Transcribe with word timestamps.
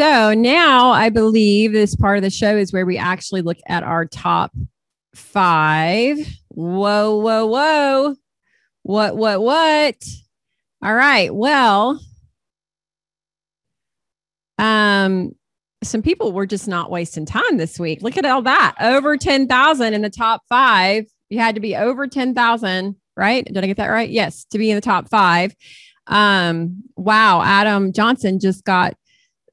So 0.00 0.32
now 0.32 0.92
I 0.92 1.10
believe 1.10 1.72
this 1.72 1.94
part 1.94 2.16
of 2.16 2.22
the 2.22 2.30
show 2.30 2.56
is 2.56 2.72
where 2.72 2.86
we 2.86 2.96
actually 2.96 3.42
look 3.42 3.58
at 3.66 3.82
our 3.82 4.06
top 4.06 4.50
five. 5.14 6.18
Whoa, 6.48 7.18
whoa, 7.18 7.46
whoa. 7.46 8.16
What, 8.82 9.16
what, 9.16 9.42
what? 9.42 10.02
All 10.82 10.94
right. 10.94 11.34
Well, 11.34 12.00
um, 14.58 15.32
some 15.82 16.02
people 16.02 16.32
were 16.32 16.46
just 16.46 16.68
not 16.68 16.90
wasting 16.90 17.26
time 17.26 17.58
this 17.58 17.78
week. 17.78 18.02
Look 18.02 18.16
at 18.16 18.24
all 18.24 18.42
that. 18.42 18.76
Over 18.80 19.16
10,000 19.16 19.94
in 19.94 20.02
the 20.02 20.10
top 20.10 20.42
five. 20.48 21.04
You 21.28 21.38
had 21.38 21.54
to 21.54 21.60
be 21.60 21.76
over 21.76 22.06
10,000, 22.06 22.96
right? 23.16 23.44
Did 23.44 23.62
I 23.62 23.66
get 23.66 23.76
that 23.76 23.88
right? 23.88 24.08
Yes, 24.08 24.44
to 24.46 24.58
be 24.58 24.70
in 24.70 24.74
the 24.74 24.80
top 24.80 25.08
five. 25.10 25.54
Um, 26.06 26.82
wow. 26.96 27.42
Adam 27.42 27.92
Johnson 27.92 28.40
just 28.40 28.64
got 28.64 28.94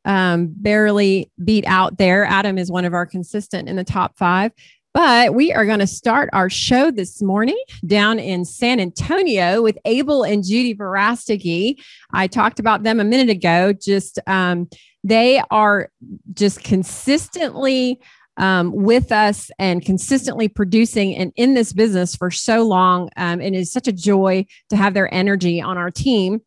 um, 0.06 0.54
barely 0.56 1.30
beat 1.44 1.66
out 1.68 1.98
there. 1.98 2.24
Adam 2.26 2.58
is 2.58 2.72
one 2.72 2.86
of 2.86 2.94
our 2.94 3.06
consistent 3.06 3.68
in 3.68 3.76
the 3.76 3.84
top 3.84 4.18
five. 4.18 4.54
But 4.98 5.36
we 5.36 5.54
are 5.54 5.64
going 5.64 5.78
to 5.78 5.86
start 5.86 6.28
our 6.34 6.50
show 6.50 6.90
this 6.90 7.22
morning 7.22 7.62
down 7.86 8.18
in 8.18 8.44
San 8.46 8.80
Antonio 8.80 9.62
with 9.62 9.78
Abel 9.86 10.24
and 10.24 10.44
Judy 10.44 10.74
Verastigi. 10.74 11.80
I 12.14 12.26
talked 12.26 12.60
about 12.60 12.82
them 12.82 13.00
a 13.00 13.04
minute 13.04 13.30
ago. 13.30 13.74
Just 13.74 14.18
um, 14.26 14.68
they 15.04 15.40
are 15.52 15.92
just 16.34 16.64
consistently 16.64 18.02
um, 18.38 18.72
with 18.72 19.12
us 19.12 19.52
and 19.60 19.86
consistently 19.86 20.48
producing 20.48 21.16
and 21.16 21.32
in 21.36 21.54
this 21.54 21.74
business 21.74 22.16
for 22.16 22.32
so 22.32 22.64
long. 22.64 23.12
Um, 23.18 23.40
it 23.40 23.54
is 23.54 23.72
such 23.72 23.88
a 23.88 23.94
joy 23.94 24.48
to 24.72 24.76
have 24.76 24.96
their 24.96 25.14
energy 25.14 25.62
on 25.62 25.78
our 25.78 25.92
team 25.92 26.42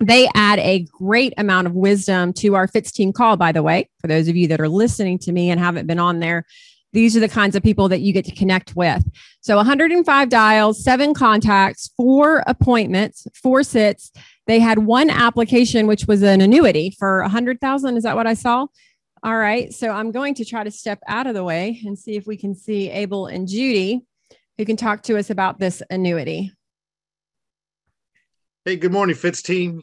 they 0.00 0.28
add 0.34 0.58
a 0.58 0.84
great 0.90 1.32
amount 1.38 1.68
of 1.68 1.74
wisdom 1.74 2.32
to 2.32 2.56
our 2.56 2.66
Fitz 2.66 2.90
team 2.90 3.12
call, 3.12 3.36
by 3.36 3.52
the 3.52 3.62
way, 3.62 3.88
for 4.00 4.08
those 4.08 4.26
of 4.26 4.34
you 4.34 4.48
that 4.48 4.60
are 4.60 4.68
listening 4.68 5.16
to 5.20 5.30
me 5.30 5.48
and 5.48 5.60
haven't 5.60 5.86
been 5.86 6.00
on 6.00 6.18
there. 6.18 6.44
These 6.92 7.16
are 7.16 7.20
the 7.20 7.28
kinds 7.28 7.56
of 7.56 7.62
people 7.62 7.88
that 7.88 8.00
you 8.00 8.12
get 8.12 8.24
to 8.26 8.34
connect 8.34 8.76
with. 8.76 9.02
So 9.40 9.56
105 9.56 10.28
dials, 10.28 10.84
seven 10.84 11.14
contacts, 11.14 11.90
four 11.96 12.42
appointments, 12.46 13.26
four 13.34 13.62
sits. 13.62 14.12
They 14.46 14.60
had 14.60 14.78
one 14.80 15.08
application, 15.08 15.86
which 15.86 16.06
was 16.06 16.22
an 16.22 16.40
annuity 16.40 16.94
for 16.98 17.22
100,000. 17.22 17.96
Is 17.96 18.02
that 18.02 18.16
what 18.16 18.26
I 18.26 18.34
saw? 18.34 18.66
All 19.22 19.36
right. 19.36 19.72
So 19.72 19.90
I'm 19.90 20.10
going 20.10 20.34
to 20.34 20.44
try 20.44 20.64
to 20.64 20.70
step 20.70 20.98
out 21.06 21.26
of 21.26 21.34
the 21.34 21.44
way 21.44 21.80
and 21.84 21.98
see 21.98 22.16
if 22.16 22.26
we 22.26 22.36
can 22.36 22.54
see 22.54 22.90
Abel 22.90 23.26
and 23.26 23.48
Judy 23.48 24.02
who 24.58 24.64
can 24.64 24.76
talk 24.76 25.02
to 25.04 25.16
us 25.16 25.30
about 25.30 25.58
this 25.58 25.82
annuity. 25.90 26.52
Hey, 28.64 28.76
good 28.76 28.92
morning, 28.92 29.16
Fitz 29.16 29.42
team. 29.42 29.82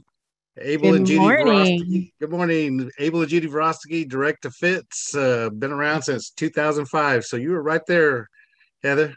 Abel 0.62 0.92
Good 0.92 0.98
and 0.98 1.06
Judy 1.06 1.20
morning. 1.20 2.12
Good 2.20 2.32
morning. 2.32 2.92
Abel 3.00 3.22
and 3.22 3.30
Judy 3.30 3.48
Verostigi, 3.48 4.08
direct 4.08 4.44
to 4.44 4.52
Fitz. 4.52 5.16
Uh, 5.16 5.50
been 5.50 5.72
around 5.72 6.04
since 6.04 6.32
2005. 6.32 7.26
So 7.26 7.38
you 7.38 7.52
were 7.52 7.62
right 7.62 7.86
there, 7.88 8.30
Heather. 8.84 9.16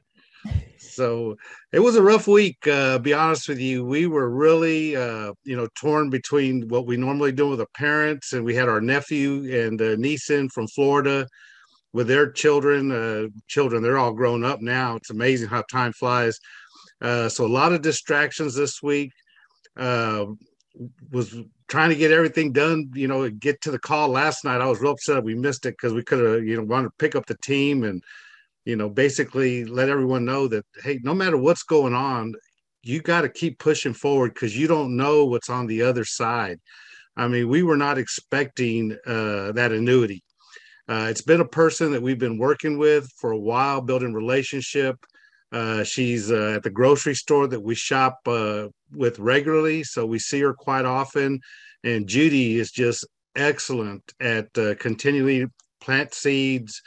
So 0.78 1.36
it 1.72 1.80
was 1.80 1.96
a 1.96 2.02
rough 2.02 2.26
week. 2.26 2.66
Uh, 2.66 2.98
be 2.98 3.12
honest 3.12 3.48
with 3.48 3.58
you, 3.58 3.84
we 3.84 4.06
were 4.06 4.30
really, 4.30 4.96
uh, 4.96 5.32
you 5.44 5.56
know, 5.56 5.68
torn 5.74 6.10
between 6.10 6.68
what 6.68 6.86
we 6.86 6.96
normally 6.96 7.32
do 7.32 7.48
with 7.48 7.60
our 7.60 7.66
parents, 7.74 8.32
and 8.32 8.44
we 8.44 8.54
had 8.54 8.68
our 8.68 8.80
nephew 8.80 9.64
and 9.64 9.80
uh, 9.80 9.96
niece 9.96 10.30
in 10.30 10.48
from 10.48 10.66
Florida 10.68 11.26
with 11.92 12.08
their 12.08 12.30
children. 12.30 12.92
Uh, 12.92 13.28
children, 13.48 13.82
they're 13.82 13.98
all 13.98 14.12
grown 14.12 14.44
up 14.44 14.60
now. 14.60 14.96
It's 14.96 15.10
amazing 15.10 15.48
how 15.48 15.62
time 15.70 15.92
flies. 15.92 16.38
Uh, 17.00 17.28
so 17.28 17.46
a 17.46 17.48
lot 17.48 17.72
of 17.72 17.82
distractions 17.82 18.54
this 18.54 18.82
week. 18.82 19.12
Was 21.10 21.36
trying 21.68 21.90
to 21.90 21.96
get 21.96 22.10
everything 22.10 22.52
done, 22.52 22.90
you 22.94 23.06
know, 23.08 23.28
get 23.28 23.60
to 23.62 23.70
the 23.70 23.78
call 23.78 24.08
last 24.08 24.44
night. 24.44 24.60
I 24.60 24.66
was 24.66 24.80
real 24.80 24.92
upset 24.92 25.22
we 25.22 25.34
missed 25.34 25.66
it 25.66 25.74
because 25.74 25.92
we 25.92 26.02
could 26.02 26.24
have, 26.24 26.44
you 26.44 26.56
know, 26.56 26.64
wanted 26.64 26.88
to 26.88 26.94
pick 26.98 27.14
up 27.14 27.26
the 27.26 27.36
team 27.38 27.84
and, 27.84 28.02
you 28.64 28.76
know, 28.76 28.88
basically 28.88 29.64
let 29.64 29.88
everyone 29.88 30.24
know 30.24 30.48
that, 30.48 30.64
hey, 30.82 30.98
no 31.02 31.14
matter 31.14 31.36
what's 31.36 31.62
going 31.62 31.94
on, 31.94 32.34
you 32.82 33.00
got 33.00 33.22
to 33.22 33.28
keep 33.28 33.58
pushing 33.58 33.94
forward 33.94 34.34
because 34.34 34.56
you 34.58 34.66
don't 34.66 34.96
know 34.96 35.24
what's 35.24 35.50
on 35.50 35.66
the 35.66 35.82
other 35.82 36.04
side. 36.04 36.58
I 37.16 37.28
mean, 37.28 37.48
we 37.48 37.62
were 37.62 37.76
not 37.76 37.98
expecting 37.98 38.96
uh, 39.06 39.52
that 39.52 39.72
annuity. 39.72 40.22
Uh, 40.88 41.06
it's 41.10 41.22
been 41.22 41.40
a 41.40 41.48
person 41.48 41.92
that 41.92 42.02
we've 42.02 42.18
been 42.18 42.38
working 42.38 42.78
with 42.78 43.08
for 43.18 43.32
a 43.32 43.38
while, 43.38 43.80
building 43.80 44.12
relationship. 44.12 44.96
Uh, 45.52 45.84
she's 45.84 46.30
uh, 46.32 46.54
at 46.56 46.62
the 46.62 46.70
grocery 46.70 47.14
store 47.14 47.46
that 47.46 47.60
we 47.60 47.74
shop 47.74 48.18
uh, 48.26 48.68
with 48.92 49.18
regularly, 49.18 49.82
so 49.84 50.06
we 50.06 50.18
see 50.18 50.40
her 50.40 50.54
quite 50.54 50.84
often. 50.84 51.40
And 51.84 52.06
Judy 52.06 52.58
is 52.58 52.70
just 52.70 53.06
excellent 53.36 54.02
at 54.20 54.46
uh, 54.56 54.74
continually 54.76 55.46
plant 55.80 56.14
seeds, 56.14 56.80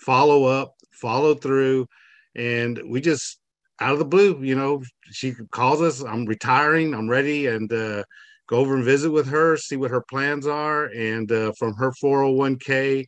follow 0.00 0.44
up, 0.44 0.72
follow 0.92 1.34
through, 1.34 1.86
and 2.34 2.80
we 2.86 3.00
just 3.00 3.38
out 3.80 3.92
of 3.92 3.98
the 3.98 4.04
blue, 4.04 4.42
you 4.42 4.54
know, 4.54 4.82
she 5.10 5.34
calls 5.50 5.82
us. 5.82 6.02
I'm 6.02 6.24
retiring. 6.24 6.94
I'm 6.94 7.08
ready, 7.08 7.46
and 7.46 7.70
uh, 7.72 8.04
go 8.46 8.58
over 8.58 8.74
and 8.74 8.84
visit 8.84 9.10
with 9.10 9.28
her, 9.28 9.56
see 9.56 9.76
what 9.76 9.90
her 9.90 10.02
plans 10.08 10.46
are, 10.46 10.86
and 10.86 11.30
uh, 11.30 11.52
from 11.58 11.74
her 11.74 11.92
401k. 12.02 13.04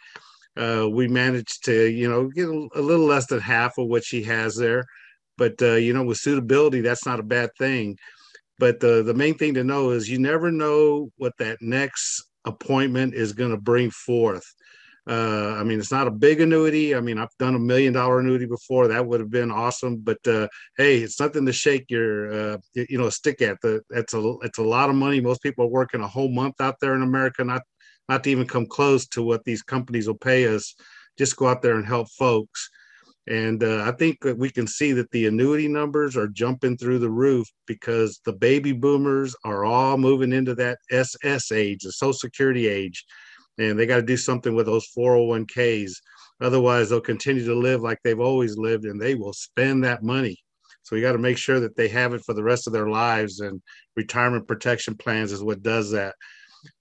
Uh, 0.58 0.88
we 0.90 1.06
managed 1.08 1.64
to, 1.64 1.88
you 1.88 2.08
know, 2.08 2.26
get 2.26 2.48
a, 2.48 2.68
a 2.74 2.82
little 2.82 3.06
less 3.06 3.26
than 3.26 3.40
half 3.40 3.78
of 3.78 3.86
what 3.86 4.04
she 4.04 4.22
has 4.24 4.56
there. 4.56 4.84
But 5.38 5.62
uh, 5.62 5.74
you 5.76 5.94
know 5.94 6.02
with 6.02 6.18
suitability 6.18 6.80
that's 6.82 7.06
not 7.06 7.20
a 7.20 7.22
bad 7.22 7.50
thing. 7.56 7.96
But 8.58 8.80
the 8.80 9.02
the 9.04 9.14
main 9.14 9.38
thing 9.38 9.54
to 9.54 9.64
know 9.64 9.90
is 9.90 10.10
you 10.10 10.18
never 10.18 10.50
know 10.50 11.10
what 11.16 11.32
that 11.38 11.58
next 11.62 12.24
appointment 12.44 13.14
is 13.14 13.32
going 13.32 13.52
to 13.52 13.56
bring 13.56 13.90
forth. 13.90 14.44
Uh, 15.08 15.56
i 15.58 15.64
mean 15.64 15.78
it's 15.78 15.92
not 15.92 16.08
a 16.08 16.10
big 16.10 16.40
annuity. 16.40 16.94
I 16.94 17.00
mean 17.00 17.18
i've 17.18 17.38
done 17.38 17.54
a 17.54 17.58
million 17.58 17.92
dollar 17.94 18.18
annuity 18.18 18.46
before. 18.46 18.88
That 18.88 19.06
would 19.06 19.20
have 19.20 19.30
been 19.30 19.52
awesome. 19.52 19.98
But 19.98 20.18
uh, 20.26 20.48
hey 20.76 20.98
it's 20.98 21.20
nothing 21.20 21.46
to 21.46 21.52
shake 21.52 21.86
your 21.88 22.32
uh, 22.32 22.56
you 22.74 22.98
know 22.98 23.08
stick 23.08 23.40
at. 23.40 23.58
The 23.62 23.80
it's 23.90 24.12
a 24.12 24.34
it's 24.42 24.58
a 24.58 24.62
lot 24.62 24.90
of 24.90 24.96
money. 24.96 25.20
Most 25.20 25.40
people 25.42 25.64
are 25.64 25.68
working 25.68 26.02
a 26.02 26.08
whole 26.08 26.30
month 26.30 26.60
out 26.60 26.74
there 26.80 26.96
in 26.96 27.02
america 27.02 27.44
not 27.44 27.62
not 28.08 28.24
to 28.24 28.30
even 28.30 28.46
come 28.46 28.66
close 28.66 29.06
to 29.06 29.22
what 29.22 29.44
these 29.44 29.62
companies 29.62 30.06
will 30.06 30.18
pay 30.18 30.46
us 30.46 30.74
just 31.18 31.36
go 31.36 31.48
out 31.48 31.62
there 31.62 31.76
and 31.76 31.86
help 31.86 32.08
folks 32.10 32.70
and 33.28 33.62
uh, 33.62 33.84
I 33.84 33.92
think 33.92 34.20
that 34.22 34.38
we 34.38 34.48
can 34.48 34.66
see 34.66 34.92
that 34.92 35.10
the 35.10 35.26
annuity 35.26 35.68
numbers 35.68 36.16
are 36.16 36.28
jumping 36.28 36.78
through 36.78 36.98
the 36.98 37.10
roof 37.10 37.46
because 37.66 38.20
the 38.24 38.32
baby 38.32 38.72
boomers 38.72 39.36
are 39.44 39.66
all 39.66 39.98
moving 39.98 40.32
into 40.32 40.54
that 40.54 40.78
SS 40.90 41.52
age, 41.52 41.82
the 41.82 41.92
Social 41.92 42.14
Security 42.14 42.68
age, 42.68 43.04
and 43.58 43.78
they 43.78 43.84
got 43.84 43.96
to 43.96 44.02
do 44.02 44.16
something 44.16 44.54
with 44.54 44.64
those 44.64 44.88
401ks. 44.96 45.92
Otherwise, 46.40 46.88
they'll 46.88 47.02
continue 47.02 47.44
to 47.44 47.54
live 47.54 47.82
like 47.82 47.98
they've 48.02 48.18
always 48.18 48.56
lived 48.56 48.86
and 48.86 48.98
they 48.98 49.14
will 49.14 49.34
spend 49.34 49.84
that 49.84 50.02
money. 50.02 50.38
So 50.82 50.96
we 50.96 51.02
got 51.02 51.12
to 51.12 51.18
make 51.18 51.36
sure 51.36 51.60
that 51.60 51.76
they 51.76 51.88
have 51.88 52.14
it 52.14 52.24
for 52.24 52.32
the 52.32 52.42
rest 52.42 52.66
of 52.66 52.72
their 52.72 52.88
lives. 52.88 53.40
And 53.40 53.60
retirement 53.94 54.48
protection 54.48 54.94
plans 54.94 55.32
is 55.32 55.42
what 55.42 55.62
does 55.62 55.90
that 55.90 56.14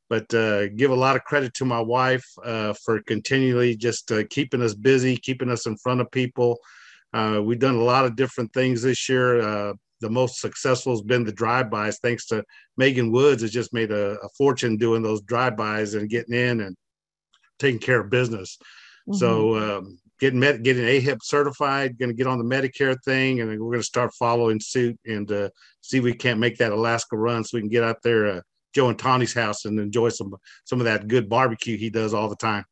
but 0.09 0.31
uh, 0.33 0.69
give 0.69 0.91
a 0.91 0.95
lot 0.95 1.15
of 1.15 1.23
credit 1.23 1.53
to 1.55 1.65
my 1.65 1.79
wife 1.79 2.25
uh, 2.43 2.73
for 2.83 3.01
continually 3.03 3.75
just 3.75 4.11
uh, 4.11 4.23
keeping 4.29 4.61
us 4.61 4.73
busy, 4.73 5.17
keeping 5.17 5.49
us 5.49 5.65
in 5.65 5.77
front 5.77 6.01
of 6.01 6.09
people. 6.11 6.59
Uh, 7.13 7.41
we've 7.43 7.59
done 7.59 7.75
a 7.75 7.83
lot 7.83 8.05
of 8.05 8.15
different 8.15 8.51
things 8.53 8.81
this 8.81 9.09
year. 9.09 9.41
Uh, 9.41 9.73
the 10.01 10.09
most 10.09 10.39
successful 10.39 10.93
has 10.93 11.01
been 11.01 11.23
the 11.23 11.31
drive-bys, 11.31 11.99
thanks 11.99 12.27
to 12.27 12.43
Megan 12.77 13.11
Woods. 13.11 13.41
Has 13.41 13.51
just 13.51 13.73
made 13.73 13.91
a, 13.91 14.17
a 14.19 14.29
fortune 14.37 14.77
doing 14.77 15.01
those 15.01 15.21
drive-bys 15.21 15.95
and 15.95 16.09
getting 16.09 16.35
in 16.35 16.61
and 16.61 16.75
taking 17.59 17.79
care 17.79 18.01
of 18.01 18.09
business. 18.09 18.57
Mm-hmm. 19.09 19.17
So 19.17 19.55
um, 19.55 19.99
getting 20.19 20.39
med- 20.39 20.63
getting 20.63 20.83
AHIP 20.83 21.23
certified, 21.23 21.97
going 21.97 22.09
to 22.09 22.15
get 22.15 22.27
on 22.27 22.37
the 22.37 22.55
Medicare 22.55 22.95
thing, 23.03 23.41
and 23.41 23.49
we're 23.49 23.57
going 23.57 23.79
to 23.79 23.83
start 23.83 24.13
following 24.13 24.59
suit 24.59 24.99
and 25.05 25.31
uh, 25.31 25.49
see 25.81 25.97
if 25.97 26.03
we 26.03 26.13
can't 26.13 26.39
make 26.39 26.57
that 26.57 26.71
Alaska 26.71 27.17
run 27.17 27.43
so 27.43 27.57
we 27.57 27.61
can 27.61 27.69
get 27.69 27.83
out 27.83 28.01
there 28.03 28.43
Joe 28.73 28.89
and 28.89 28.99
Tawny's 28.99 29.33
house 29.33 29.65
and 29.65 29.79
enjoy 29.79 30.09
some 30.09 30.35
some 30.65 30.79
of 30.79 30.85
that 30.85 31.07
good 31.07 31.29
barbecue 31.29 31.77
he 31.77 31.89
does 31.89 32.13
all 32.13 32.29
the 32.29 32.35
time. 32.35 32.65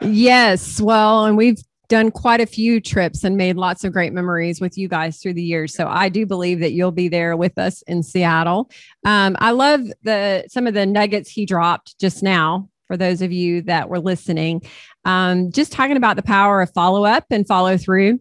yes, 0.00 0.80
well, 0.80 1.24
and 1.26 1.36
we've 1.36 1.58
done 1.88 2.10
quite 2.10 2.40
a 2.40 2.46
few 2.46 2.80
trips 2.80 3.22
and 3.22 3.36
made 3.36 3.56
lots 3.56 3.84
of 3.84 3.92
great 3.92 4.14
memories 4.14 4.60
with 4.62 4.78
you 4.78 4.88
guys 4.88 5.18
through 5.18 5.34
the 5.34 5.42
years. 5.42 5.74
So 5.74 5.86
I 5.88 6.08
do 6.08 6.24
believe 6.24 6.60
that 6.60 6.72
you'll 6.72 6.90
be 6.90 7.08
there 7.08 7.36
with 7.36 7.58
us 7.58 7.82
in 7.82 8.02
Seattle. 8.02 8.70
Um, 9.04 9.36
I 9.38 9.50
love 9.50 9.82
the 10.02 10.44
some 10.48 10.66
of 10.66 10.74
the 10.74 10.86
nuggets 10.86 11.30
he 11.30 11.44
dropped 11.44 11.98
just 11.98 12.22
now. 12.22 12.68
For 12.88 12.96
those 12.96 13.22
of 13.22 13.32
you 13.32 13.62
that 13.62 13.88
were 13.88 14.00
listening, 14.00 14.62
um, 15.04 15.50
just 15.50 15.72
talking 15.72 15.96
about 15.96 16.16
the 16.16 16.22
power 16.22 16.60
of 16.60 16.70
follow 16.74 17.04
up 17.04 17.24
and 17.30 17.46
follow 17.46 17.78
through 17.78 18.20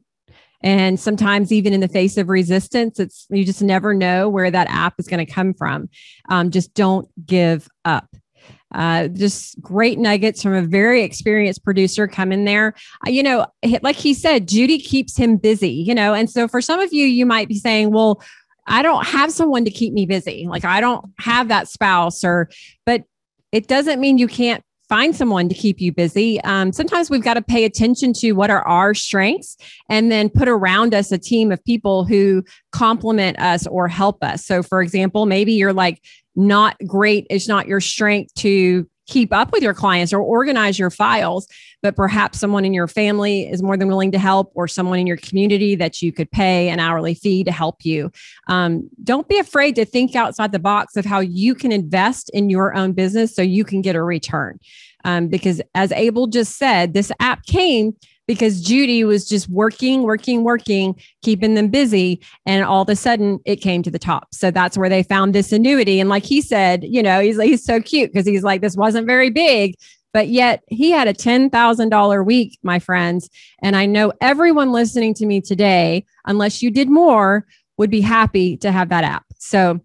And 0.64 1.00
sometimes, 1.00 1.52
even 1.52 1.74
in 1.74 1.80
the 1.80 1.88
face 1.88 2.18
of 2.18 2.30
resistance, 2.30 3.00
it's 3.00 3.26
you 3.30 3.44
just 3.44 3.62
never 3.62 3.94
know 3.94 4.30
where 4.30 4.52
that 4.52 4.70
app 4.70 4.96
is 5.00 5.08
going 5.08 5.26
to 5.26 5.32
come 5.32 5.54
from. 5.54 5.90
Um, 6.30 6.52
just 6.52 6.74
don't 6.74 7.08
give 7.26 7.68
up. 7.86 8.08
Uh, 8.74 9.08
just 9.10 9.60
great 9.60 10.00
nuggets 10.00 10.42
from 10.42 10.54
a 10.54 10.62
very 10.62 11.04
experienced 11.04 11.64
producer 11.64 12.08
come 12.08 12.32
in 12.32 12.46
there. 12.46 12.74
Uh, 13.06 13.10
you 13.10 13.22
know, 13.22 13.46
like 13.82 13.98
he 13.98 14.14
said, 14.14 14.48
Judy 14.48 14.80
keeps 14.80 15.18
him 15.18 15.36
busy, 15.36 15.72
you 15.72 15.94
know, 15.94 16.14
and 16.14 16.30
so 16.30 16.48
for 16.48 16.62
some 16.62 16.80
of 16.80 16.94
you, 16.94 17.06
you 17.06 17.26
might 17.26 17.50
be 17.50 17.60
saying, 17.60 17.92
well, 17.92 18.22
I 18.68 18.82
don't 18.82 19.06
have 19.06 19.32
someone 19.32 19.66
to 19.66 19.72
keep 19.72 19.92
me 19.94 20.06
busy. 20.06 20.48
Like 20.48 20.64
I 20.64 20.80
don't 20.80 21.06
have 21.20 21.50
that 21.50 21.68
spouse 21.68 22.24
or, 22.24 22.50
but 22.86 23.04
it 23.52 23.68
doesn't 23.68 24.00
mean 24.00 24.18
you 24.18 24.28
can't 24.28 24.64
find 24.92 25.16
someone 25.16 25.48
to 25.48 25.56
keep 25.56 25.80
you 25.80 25.90
busy. 25.90 26.42
Um, 26.42 26.74
sometimes 26.74 27.10
we've 27.10 27.24
got 27.24 27.36
to 27.36 27.42
pay 27.42 27.64
attention 27.64 28.12
to 28.16 28.34
what 28.34 28.50
are 28.50 28.68
our 28.68 28.94
strengths 28.94 29.56
and 29.88 30.12
then 30.12 30.28
put 30.28 30.50
around 30.50 30.94
us 30.94 31.14
a 31.14 31.18
team 31.18 31.50
of 31.50 31.64
people 31.64 32.04
who 32.04 32.44
complement 32.74 33.40
us 33.40 33.66
or 33.68 33.88
help 33.88 34.22
us. 34.22 34.46
So, 34.46 34.62
for 34.62 34.82
example, 34.82 35.26
maybe 35.26 35.54
you're 35.54 35.72
like 35.72 36.04
not 36.36 36.76
great, 36.86 37.26
it's 37.30 37.48
not 37.48 37.70
your 37.70 37.80
strength 37.80 38.34
to 38.40 38.86
keep 39.12 39.34
up 39.34 39.52
with 39.52 39.62
your 39.62 39.74
clients 39.74 40.14
or 40.14 40.22
organize 40.22 40.80
your 40.80 40.90
files, 40.90 41.48
but 41.84 41.96
perhaps 41.96 42.40
someone 42.40 42.64
in 42.64 42.74
your 42.74 42.88
family 42.88 43.50
is 43.50 43.62
more 43.62 43.76
than 43.76 43.90
willing 43.90 44.12
to 44.12 44.18
help, 44.18 44.52
or 44.56 44.68
someone 44.68 45.00
in 45.00 45.06
your 45.06 45.18
community 45.18 45.76
that 45.76 46.02
you 46.02 46.12
could 46.12 46.32
pay 46.32 46.70
an 46.70 46.80
hourly 46.80 47.14
fee 47.14 47.44
to 47.44 47.52
help 47.52 47.84
you. 47.84 48.10
Um, 48.48 48.90
don't 49.04 49.28
be 49.28 49.38
afraid 49.38 49.76
to 49.76 49.86
think 49.86 50.16
outside 50.16 50.54
the 50.54 50.60
box 50.60 50.96
of 50.96 51.06
how 51.06 51.20
you 51.20 51.54
can 51.54 51.72
invest 51.72 52.32
in 52.34 52.50
your 52.50 52.74
own 52.74 52.94
business 52.94 53.36
so 53.36 53.42
you 53.42 53.66
can 53.66 53.82
get 53.82 53.96
a 53.96 54.02
return. 54.02 54.60
Um, 55.04 55.28
because 55.28 55.62
as 55.76 55.92
Abel 55.92 56.28
just 56.28 56.58
said, 56.58 56.94
this 56.94 57.12
app 57.20 57.46
came 57.46 57.96
because 58.32 58.62
Judy 58.62 59.04
was 59.04 59.28
just 59.28 59.50
working, 59.50 60.04
working, 60.04 60.46
working, 60.46 60.96
keeping 61.22 61.56
them 61.56 61.68
busy. 61.68 62.22
And 62.46 62.64
all 62.64 62.84
of 62.84 62.88
a 62.88 62.96
sudden 62.96 63.42
it 63.44 63.58
came 63.58 63.84
to 63.84 63.92
the 63.92 64.00
top. 64.00 64.34
So 64.34 64.52
that's 64.52 64.78
where 64.78 64.88
they 64.88 65.04
found 65.04 65.36
this 65.36 65.52
annuity. 65.52 66.00
And 66.00 66.10
like 66.10 66.24
he 66.24 66.40
said, 66.40 66.86
you 66.86 67.04
know, 67.04 67.20
he's, 67.20 67.38
he's 67.42 67.66
so 67.66 67.82
cute 67.82 68.14
because 68.14 68.26
he's 68.26 68.42
like, 68.42 68.62
this 68.62 68.78
wasn't 68.78 69.06
very 69.06 69.30
big, 69.30 69.76
but 70.14 70.30
yet 70.30 70.64
he 70.68 70.92
had 70.92 71.10
a 71.10 71.14
$10,000 71.14 72.26
week, 72.26 72.58
my 72.64 72.80
friends. 72.80 73.30
And 73.62 73.76
I 73.76 73.86
know 73.86 74.14
everyone 74.22 74.72
listening 74.72 75.14
to 75.16 75.26
me 75.26 75.42
today, 75.42 76.06
unless 76.26 76.62
you 76.62 76.72
did 76.72 76.90
more, 76.90 77.46
would 77.76 77.92
be 77.92 78.00
happy 78.00 78.56
to 78.58 78.72
have 78.72 78.88
that 78.90 79.04
app. 79.04 79.26
So 79.40 79.82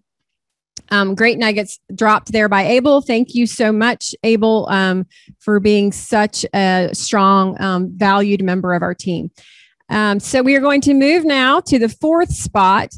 um, 0.89 1.15
great 1.15 1.37
nuggets 1.37 1.79
dropped 1.93 2.31
there 2.31 2.49
by 2.49 2.63
Abel. 2.63 3.01
Thank 3.01 3.35
you 3.35 3.47
so 3.47 3.71
much, 3.71 4.15
Abel, 4.23 4.67
um, 4.69 5.05
for 5.39 5.59
being 5.59 5.91
such 5.91 6.45
a 6.53 6.89
strong, 6.93 7.59
um, 7.61 7.91
valued 7.95 8.43
member 8.43 8.73
of 8.73 8.81
our 8.81 8.93
team. 8.93 9.31
Um, 9.89 10.19
so 10.19 10.41
we 10.41 10.55
are 10.55 10.59
going 10.61 10.81
to 10.81 10.93
move 10.93 11.25
now 11.25 11.59
to 11.61 11.79
the 11.79 11.89
fourth 11.89 12.33
spot. 12.33 12.89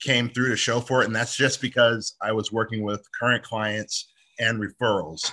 came 0.00 0.28
through 0.28 0.50
to 0.50 0.56
show 0.56 0.80
for 0.80 1.02
it, 1.02 1.06
and 1.06 1.16
that's 1.16 1.36
just 1.36 1.60
because 1.60 2.14
I 2.22 2.32
was 2.32 2.52
working 2.52 2.82
with 2.84 3.04
current 3.18 3.42
clients 3.42 4.12
and 4.38 4.60
referrals. 4.60 5.32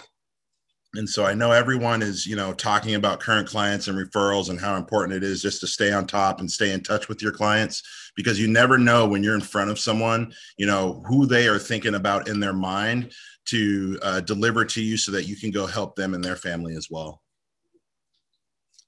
And 0.96 1.08
so 1.08 1.26
I 1.26 1.34
know 1.34 1.52
everyone 1.52 2.02
is, 2.02 2.26
you 2.26 2.38
know, 2.38 2.54
talking 2.54 2.96
about 2.96 3.20
current 3.20 3.48
clients 3.48 3.88
and 3.88 3.98
referrals 3.98 4.50
and 4.50 4.60
how 4.60 4.78
important 4.78 5.14
it 5.14 5.24
is 5.24 5.42
just 5.42 5.60
to 5.60 5.68
stay 5.68 5.92
on 5.92 6.08
top 6.08 6.40
and 6.40 6.50
stay 6.50 6.72
in 6.72 6.82
touch 6.82 7.10
with 7.10 7.22
your 7.22 7.34
clients 7.34 7.84
because 8.16 8.40
you 8.40 8.48
never 8.48 8.78
know 8.78 9.06
when 9.06 9.22
you're 9.22 9.36
in 9.36 9.42
front 9.42 9.70
of 9.70 9.78
someone, 9.78 10.34
you 10.58 10.66
know, 10.66 11.04
who 11.06 11.26
they 11.26 11.50
are 11.50 11.60
thinking 11.60 11.96
about 11.96 12.30
in 12.30 12.40
their 12.40 12.54
mind 12.54 13.12
to 13.46 14.00
uh, 14.02 14.20
deliver 14.22 14.66
to 14.66 14.82
you 14.82 14.98
so 14.98 15.12
that 15.12 15.28
you 15.28 15.36
can 15.36 15.52
go 15.52 15.66
help 15.66 15.96
them 15.96 16.14
and 16.14 16.24
their 16.24 16.36
family 16.36 16.76
as 16.76 16.90
well. 16.90 17.22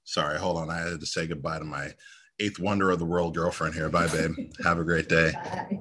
Sorry, 0.04 0.38
hold 0.38 0.56
on. 0.56 0.70
I 0.70 0.78
had 0.78 1.00
to 1.00 1.06
say 1.06 1.26
goodbye 1.26 1.58
to 1.58 1.64
my 1.64 1.92
eighth 2.40 2.58
wonder 2.58 2.90
of 2.90 2.98
the 2.98 3.04
world 3.04 3.34
girlfriend 3.34 3.74
here. 3.74 3.88
Bye, 3.88 4.08
babe. 4.08 4.32
Have 4.64 4.78
a 4.78 4.84
great 4.84 5.08
day. 5.08 5.32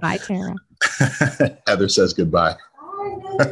Bye, 0.01 0.17
Tara. 0.17 0.55
Heather 1.67 1.87
says 1.87 2.13
goodbye. 2.13 2.55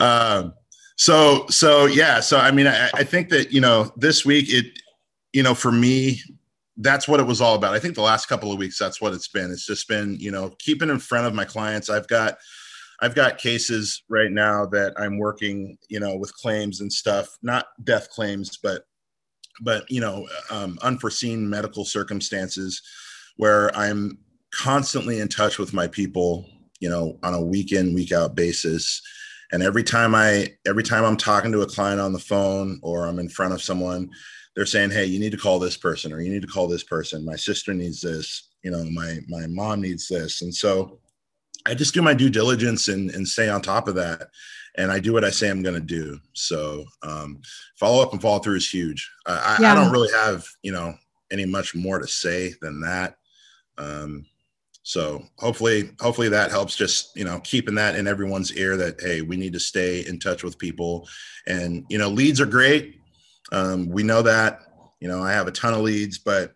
um, 0.00 0.54
so, 0.96 1.46
so 1.48 1.86
yeah. 1.86 2.20
So, 2.20 2.38
I 2.38 2.50
mean, 2.50 2.66
I, 2.66 2.90
I 2.94 3.04
think 3.04 3.28
that, 3.30 3.52
you 3.52 3.60
know, 3.60 3.92
this 3.96 4.24
week 4.24 4.46
it, 4.48 4.66
you 5.32 5.42
know, 5.42 5.54
for 5.54 5.70
me, 5.70 6.20
that's 6.78 7.06
what 7.08 7.20
it 7.20 7.26
was 7.26 7.40
all 7.40 7.54
about. 7.54 7.74
I 7.74 7.78
think 7.78 7.94
the 7.94 8.02
last 8.02 8.26
couple 8.26 8.52
of 8.52 8.58
weeks, 8.58 8.78
that's 8.78 9.00
what 9.00 9.12
it's 9.12 9.28
been. 9.28 9.50
It's 9.50 9.66
just 9.66 9.88
been, 9.88 10.16
you 10.18 10.30
know, 10.30 10.54
keeping 10.58 10.90
in 10.90 10.98
front 10.98 11.26
of 11.26 11.34
my 11.34 11.44
clients. 11.44 11.88
I've 11.88 12.08
got, 12.08 12.38
I've 13.00 13.14
got 13.14 13.38
cases 13.38 14.02
right 14.08 14.30
now 14.30 14.66
that 14.66 14.94
I'm 14.98 15.18
working, 15.18 15.76
you 15.88 16.00
know, 16.00 16.16
with 16.16 16.34
claims 16.34 16.80
and 16.80 16.92
stuff, 16.92 17.28
not 17.42 17.66
death 17.84 18.10
claims, 18.10 18.58
but 18.62 18.84
but 19.60 19.90
you 19.90 20.00
know, 20.00 20.28
um, 20.50 20.78
unforeseen 20.82 21.48
medical 21.48 21.84
circumstances 21.84 22.82
where 23.36 23.74
I'm 23.76 24.18
constantly 24.52 25.20
in 25.20 25.28
touch 25.28 25.58
with 25.58 25.72
my 25.72 25.86
people, 25.88 26.46
you 26.80 26.88
know, 26.88 27.18
on 27.22 27.34
a 27.34 27.40
week 27.40 27.72
in, 27.72 27.94
week 27.94 28.12
out 28.12 28.34
basis. 28.34 29.00
And 29.52 29.62
every 29.62 29.82
time 29.82 30.14
I 30.14 30.54
every 30.66 30.82
time 30.82 31.04
I'm 31.04 31.16
talking 31.16 31.52
to 31.52 31.62
a 31.62 31.66
client 31.66 32.00
on 32.00 32.12
the 32.12 32.18
phone 32.18 32.80
or 32.82 33.06
I'm 33.06 33.18
in 33.18 33.28
front 33.28 33.54
of 33.54 33.62
someone, 33.62 34.10
they're 34.54 34.66
saying, 34.66 34.90
"Hey, 34.90 35.04
you 35.04 35.20
need 35.20 35.32
to 35.32 35.38
call 35.38 35.58
this 35.58 35.76
person 35.76 36.12
or 36.12 36.20
you 36.20 36.32
need 36.32 36.42
to 36.42 36.48
call 36.48 36.66
this 36.66 36.82
person. 36.82 37.24
My 37.24 37.36
sister 37.36 37.72
needs 37.72 38.00
this, 38.00 38.48
you 38.64 38.70
know, 38.70 38.84
my 38.90 39.18
my 39.28 39.46
mom 39.46 39.82
needs 39.82 40.08
this." 40.08 40.42
And 40.42 40.54
so 40.54 40.98
I 41.66 41.74
just 41.74 41.94
do 41.94 42.02
my 42.02 42.14
due 42.14 42.30
diligence 42.30 42.88
and, 42.88 43.10
and 43.10 43.26
stay 43.26 43.48
on 43.48 43.60
top 43.60 43.88
of 43.88 43.96
that. 43.96 44.28
And 44.78 44.92
I 44.92 45.00
do 45.00 45.12
what 45.12 45.24
I 45.24 45.30
say 45.30 45.50
I'm 45.50 45.62
going 45.62 45.74
to 45.74 45.80
do. 45.80 46.18
So 46.32 46.84
um, 47.02 47.40
follow 47.76 48.02
up 48.02 48.12
and 48.12 48.22
follow 48.22 48.38
through 48.38 48.56
is 48.56 48.70
huge. 48.70 49.10
I, 49.26 49.56
yeah. 49.60 49.72
I, 49.72 49.74
don't 49.74 49.90
really 49.90 50.12
have, 50.12 50.46
you 50.62 50.72
know, 50.72 50.94
any 51.32 51.46
much 51.46 51.74
more 51.74 51.98
to 51.98 52.06
say 52.06 52.52
than 52.60 52.80
that. 52.82 53.16
Um, 53.78 54.26
so 54.82 55.24
hopefully, 55.38 55.90
hopefully 55.98 56.28
that 56.28 56.50
helps 56.50 56.76
just, 56.76 57.16
you 57.16 57.24
know, 57.24 57.40
keeping 57.40 57.74
that 57.74 57.96
in 57.96 58.06
everyone's 58.06 58.52
ear 58.52 58.76
that, 58.76 59.00
Hey, 59.00 59.22
we 59.22 59.36
need 59.36 59.54
to 59.54 59.60
stay 59.60 60.06
in 60.06 60.20
touch 60.20 60.44
with 60.44 60.58
people 60.58 61.08
and, 61.46 61.84
you 61.88 61.98
know, 61.98 62.08
leads 62.08 62.40
are 62.40 62.46
great. 62.46 63.00
Um, 63.50 63.88
we 63.88 64.02
know 64.02 64.22
that, 64.22 64.60
you 65.00 65.08
know, 65.08 65.22
I 65.22 65.32
have 65.32 65.48
a 65.48 65.52
ton 65.52 65.74
of 65.74 65.80
leads, 65.80 66.18
but 66.18 66.54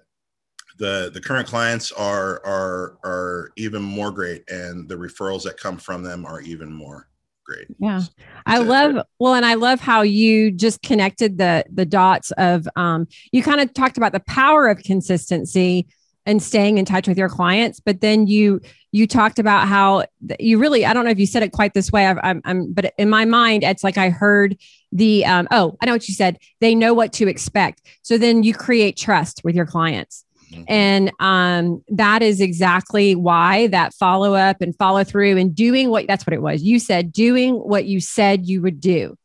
the 0.81 1.11
the 1.13 1.21
current 1.21 1.47
clients 1.47 1.93
are 1.93 2.45
are 2.45 2.99
are 3.05 3.53
even 3.57 3.83
more 3.83 4.11
great 4.11 4.51
and 4.51 4.89
the 4.89 4.97
referrals 4.97 5.45
that 5.45 5.57
come 5.59 5.77
from 5.77 6.03
them 6.03 6.27
are 6.27 6.41
even 6.41 6.73
more 6.73 7.07
great. 7.45 7.67
Yeah. 7.79 8.03
I 8.47 8.59
love 8.59 9.05
well, 9.19 9.35
and 9.35 9.45
I 9.45 9.55
love 9.55 9.79
how 9.79 10.03
you 10.03 10.51
just 10.51 10.83
connected 10.83 11.39
the 11.39 11.65
the 11.71 11.85
dots 11.85 12.33
of 12.33 12.67
um 12.77 13.07
you 13.31 13.43
kind 13.43 13.61
of 13.61 13.73
talked 13.75 13.99
about 13.99 14.13
the 14.13 14.21
power 14.21 14.69
of 14.69 14.83
consistency 14.83 15.87
and 16.27 16.43
staying 16.43 16.79
in 16.79 16.85
touch 16.85 17.09
with 17.09 17.17
your 17.17 17.31
clients 17.31 17.81
but 17.81 18.03
then 18.03 18.27
you 18.27 18.61
you 18.93 19.07
talked 19.07 19.39
about 19.39 19.67
how 19.67 20.05
you 20.39 20.59
really 20.59 20.85
i 20.85 20.93
don't 20.93 21.07
know 21.07 21.11
if 21.11 21.19
you 21.19 21.27
said 21.27 21.43
it 21.43 21.51
quite 21.51 21.73
this 21.73 21.91
way 21.91 22.07
i 22.07 22.31
am 22.31 22.43
I'm, 22.45 22.73
but 22.75 22.93
in 22.99 23.09
my 23.09 23.25
mind 23.25 23.65
it's 23.65 23.83
like 23.83 23.97
i 23.97 24.11
heard 24.11 24.59
the 24.93 25.25
um, 25.25 25.49
oh 25.51 25.79
i 25.81 25.87
know 25.87 25.93
what 25.93 26.07
you 26.09 26.15
said 26.15 26.39
they 26.61 26.75
know 26.75 26.93
what 26.93 27.15
to 27.15 27.27
expect 27.27 27.81
so 28.03 28.19
then 28.19 28.43
you 28.43 28.53
create 28.53 28.99
trust 28.99 29.41
with 29.45 29.55
your 29.55 29.65
clients 29.65 30.27
mm-hmm. 30.51 30.65
and 30.69 31.13
um, 31.21 31.83
that 31.89 32.23
is 32.23 32.41
exactly 32.41 33.15
why 33.15 33.67
that 33.69 33.95
follow 33.95 34.35
up 34.35 34.61
and 34.61 34.77
follow 34.77 35.05
through 35.05 35.37
and 35.37 35.55
doing 35.55 35.91
what 35.91 36.07
that's 36.07 36.27
what 36.27 36.35
it 36.35 36.43
was 36.43 36.63
you 36.63 36.79
said 36.79 37.13
doing 37.13 37.55
what 37.55 37.85
you 37.85 38.01
said 38.01 38.47
you 38.47 38.61
would 38.63 38.81
do 38.81 39.17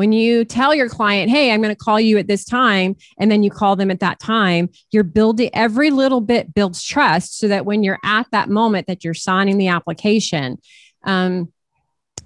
when 0.00 0.12
you 0.12 0.46
tell 0.46 0.74
your 0.74 0.88
client, 0.88 1.30
hey, 1.30 1.52
I'm 1.52 1.60
going 1.60 1.74
to 1.74 1.78
call 1.78 2.00
you 2.00 2.16
at 2.16 2.26
this 2.26 2.46
time, 2.46 2.96
and 3.18 3.30
then 3.30 3.42
you 3.42 3.50
call 3.50 3.76
them 3.76 3.90
at 3.90 4.00
that 4.00 4.18
time, 4.18 4.70
you're 4.90 5.04
building 5.04 5.50
every 5.52 5.90
little 5.90 6.22
bit 6.22 6.54
builds 6.54 6.82
trust 6.82 7.38
so 7.38 7.48
that 7.48 7.66
when 7.66 7.82
you're 7.82 7.98
at 8.02 8.26
that 8.32 8.48
moment 8.48 8.86
that 8.86 9.04
you're 9.04 9.12
signing 9.12 9.58
the 9.58 9.68
application, 9.68 10.58
um, 11.04 11.52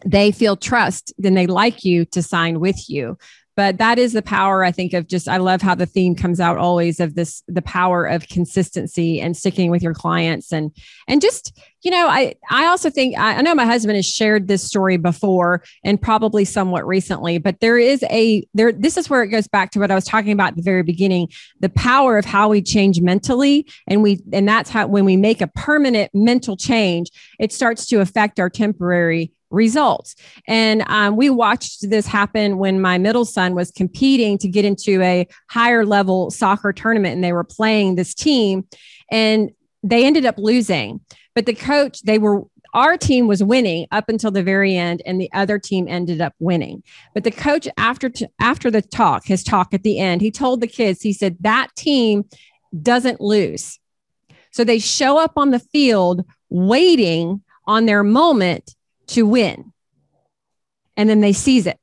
they 0.04 0.30
feel 0.30 0.56
trust, 0.56 1.12
then 1.18 1.34
they 1.34 1.46
like 1.46 1.84
you 1.84 2.04
to 2.06 2.22
sign 2.22 2.60
with 2.60 2.88
you. 2.88 3.16
But 3.56 3.78
that 3.78 3.98
is 3.98 4.12
the 4.12 4.22
power 4.22 4.64
i 4.64 4.72
think 4.72 4.92
of 4.94 5.06
just 5.06 5.28
i 5.28 5.36
love 5.36 5.62
how 5.62 5.74
the 5.74 5.86
theme 5.86 6.16
comes 6.16 6.40
out 6.40 6.58
always 6.58 6.98
of 6.98 7.14
this 7.14 7.42
the 7.46 7.62
power 7.62 8.04
of 8.04 8.28
consistency 8.28 9.20
and 9.20 9.36
sticking 9.36 9.70
with 9.70 9.82
your 9.82 9.94
clients. 9.94 10.52
And 10.52 10.72
and 11.06 11.20
just 11.20 11.56
you 11.84 11.90
know 11.90 12.08
i 12.08 12.34
i 12.50 12.66
also 12.66 12.90
think 12.90 13.16
i, 13.16 13.36
I 13.36 13.42
know 13.42 13.54
my 13.54 13.66
husband 13.66 13.96
has 13.96 14.06
shared 14.06 14.48
this 14.48 14.64
story 14.64 14.96
before 14.96 15.62
and 15.84 16.00
probably 16.00 16.44
somewhat 16.44 16.86
recently 16.86 17.38
but 17.38 17.60
there 17.60 17.78
is 17.78 18.02
a 18.04 18.44
there 18.54 18.72
this 18.72 18.96
is 18.96 19.08
where 19.08 19.22
it 19.22 19.28
goes 19.28 19.46
back 19.46 19.70
to 19.72 19.78
what 19.78 19.90
i 19.90 19.94
was 19.94 20.04
talking 20.04 20.32
about 20.32 20.48
at 20.48 20.56
the 20.56 20.62
very 20.62 20.82
beginning 20.82 21.28
the 21.60 21.68
power 21.68 22.16
of 22.16 22.24
how 22.24 22.48
we 22.48 22.62
change 22.62 23.00
mentally 23.00 23.66
and 23.86 24.02
we 24.02 24.20
and 24.32 24.48
that's 24.48 24.70
how 24.70 24.86
when 24.86 25.04
we 25.04 25.16
make 25.16 25.42
a 25.42 25.46
permanent 25.46 26.10
mental 26.14 26.56
change 26.56 27.10
it 27.38 27.52
starts 27.52 27.86
to 27.86 28.00
affect 28.00 28.40
our 28.40 28.48
temporary 28.48 29.30
results. 29.54 30.14
And 30.46 30.84
um, 30.88 31.16
we 31.16 31.30
watched 31.30 31.88
this 31.88 32.06
happen 32.06 32.58
when 32.58 32.80
my 32.80 32.98
middle 32.98 33.24
son 33.24 33.54
was 33.54 33.70
competing 33.70 34.38
to 34.38 34.48
get 34.48 34.64
into 34.64 35.00
a 35.02 35.26
higher 35.48 35.86
level 35.86 36.30
soccer 36.30 36.72
tournament 36.72 37.14
and 37.14 37.24
they 37.24 37.32
were 37.32 37.44
playing 37.44 37.94
this 37.94 38.14
team 38.14 38.66
and 39.10 39.50
they 39.82 40.04
ended 40.04 40.26
up 40.26 40.36
losing. 40.38 41.00
But 41.34 41.46
the 41.46 41.54
coach, 41.54 42.02
they 42.02 42.18
were 42.18 42.44
our 42.74 42.98
team 42.98 43.28
was 43.28 43.42
winning 43.42 43.86
up 43.92 44.08
until 44.08 44.32
the 44.32 44.42
very 44.42 44.76
end 44.76 45.00
and 45.06 45.20
the 45.20 45.32
other 45.32 45.58
team 45.58 45.86
ended 45.88 46.20
up 46.20 46.34
winning 46.40 46.82
but 47.14 47.24
the 47.24 47.30
coach 47.30 47.68
after 47.78 48.10
t- 48.10 48.26
after 48.40 48.70
the 48.70 48.82
talk 48.82 49.24
his 49.24 49.42
talk 49.42 49.72
at 49.72 49.84
the 49.84 49.98
end 49.98 50.20
he 50.20 50.30
told 50.30 50.60
the 50.60 50.66
kids 50.66 51.00
he 51.00 51.12
said 51.12 51.36
that 51.40 51.68
team 51.76 52.24
doesn't 52.82 53.20
lose 53.20 53.78
so 54.50 54.64
they 54.64 54.78
show 54.78 55.18
up 55.18 55.32
on 55.36 55.50
the 55.50 55.60
field 55.60 56.24
waiting 56.50 57.42
on 57.66 57.86
their 57.86 58.02
moment 58.02 58.73
to 59.08 59.22
win. 59.22 59.72
And 60.96 61.08
then 61.08 61.20
they 61.20 61.32
seize 61.32 61.66
it. 61.66 61.78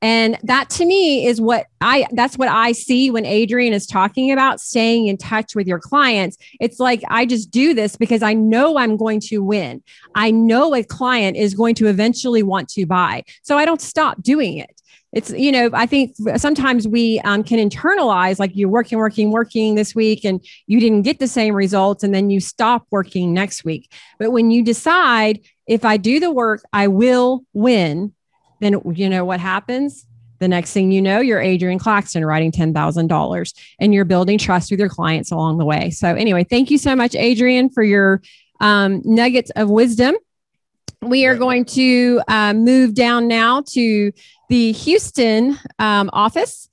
And 0.00 0.38
that 0.44 0.70
to 0.70 0.84
me 0.84 1.26
is 1.26 1.40
what 1.40 1.66
I 1.80 2.06
that's 2.12 2.38
what 2.38 2.48
I 2.48 2.70
see 2.70 3.10
when 3.10 3.26
Adrian 3.26 3.72
is 3.72 3.84
talking 3.84 4.30
about 4.30 4.60
staying 4.60 5.08
in 5.08 5.16
touch 5.16 5.56
with 5.56 5.66
your 5.66 5.80
clients. 5.80 6.36
It's 6.60 6.78
like 6.78 7.02
I 7.08 7.26
just 7.26 7.50
do 7.50 7.74
this 7.74 7.96
because 7.96 8.22
I 8.22 8.32
know 8.32 8.78
I'm 8.78 8.96
going 8.96 9.18
to 9.22 9.38
win. 9.38 9.82
I 10.14 10.30
know 10.30 10.72
a 10.72 10.84
client 10.84 11.36
is 11.36 11.54
going 11.54 11.74
to 11.76 11.88
eventually 11.88 12.44
want 12.44 12.68
to 12.70 12.86
buy. 12.86 13.24
So 13.42 13.58
I 13.58 13.64
don't 13.64 13.80
stop 13.80 14.22
doing 14.22 14.58
it 14.58 14.77
it's 15.12 15.30
you 15.30 15.50
know 15.50 15.70
i 15.72 15.86
think 15.86 16.14
sometimes 16.36 16.86
we 16.86 17.20
um, 17.20 17.42
can 17.42 17.58
internalize 17.58 18.38
like 18.38 18.54
you're 18.54 18.68
working 18.68 18.98
working 18.98 19.30
working 19.30 19.74
this 19.74 19.94
week 19.94 20.24
and 20.24 20.44
you 20.66 20.80
didn't 20.80 21.02
get 21.02 21.18
the 21.18 21.28
same 21.28 21.54
results 21.54 22.04
and 22.04 22.14
then 22.14 22.30
you 22.30 22.40
stop 22.40 22.86
working 22.90 23.32
next 23.32 23.64
week. 23.64 23.92
But 24.18 24.32
when 24.32 24.50
you 24.50 24.62
decide 24.62 25.40
if 25.66 25.84
i 25.84 25.96
do 25.96 26.20
the 26.20 26.30
work 26.30 26.62
i 26.72 26.88
will 26.88 27.44
win 27.52 28.12
then 28.60 28.80
you 28.94 29.08
know 29.08 29.24
what 29.24 29.38
happens? 29.38 30.04
The 30.40 30.48
next 30.48 30.72
thing 30.72 30.92
you 30.92 31.00
know 31.00 31.20
you're 31.20 31.40
adrian 31.40 31.78
claxton 31.78 32.24
writing 32.24 32.52
$10000 32.52 33.54
and 33.80 33.94
you're 33.94 34.04
building 34.04 34.38
trust 34.38 34.70
with 34.70 34.80
your 34.80 34.88
clients 34.88 35.30
along 35.30 35.58
the 35.58 35.64
way. 35.64 35.90
So 35.90 36.14
anyway 36.14 36.44
thank 36.44 36.70
you 36.70 36.78
so 36.78 36.94
much 36.94 37.14
adrian 37.14 37.70
for 37.70 37.82
your 37.82 38.20
um, 38.60 39.00
nuggets 39.04 39.50
of 39.56 39.70
wisdom 39.70 40.16
we 41.02 41.26
are 41.26 41.36
going 41.36 41.64
to 41.64 42.20
uh, 42.28 42.52
move 42.54 42.94
down 42.94 43.28
now 43.28 43.62
to 43.68 44.12
the 44.48 44.72
Houston 44.72 45.58
um, 45.78 46.10
office 46.12 46.68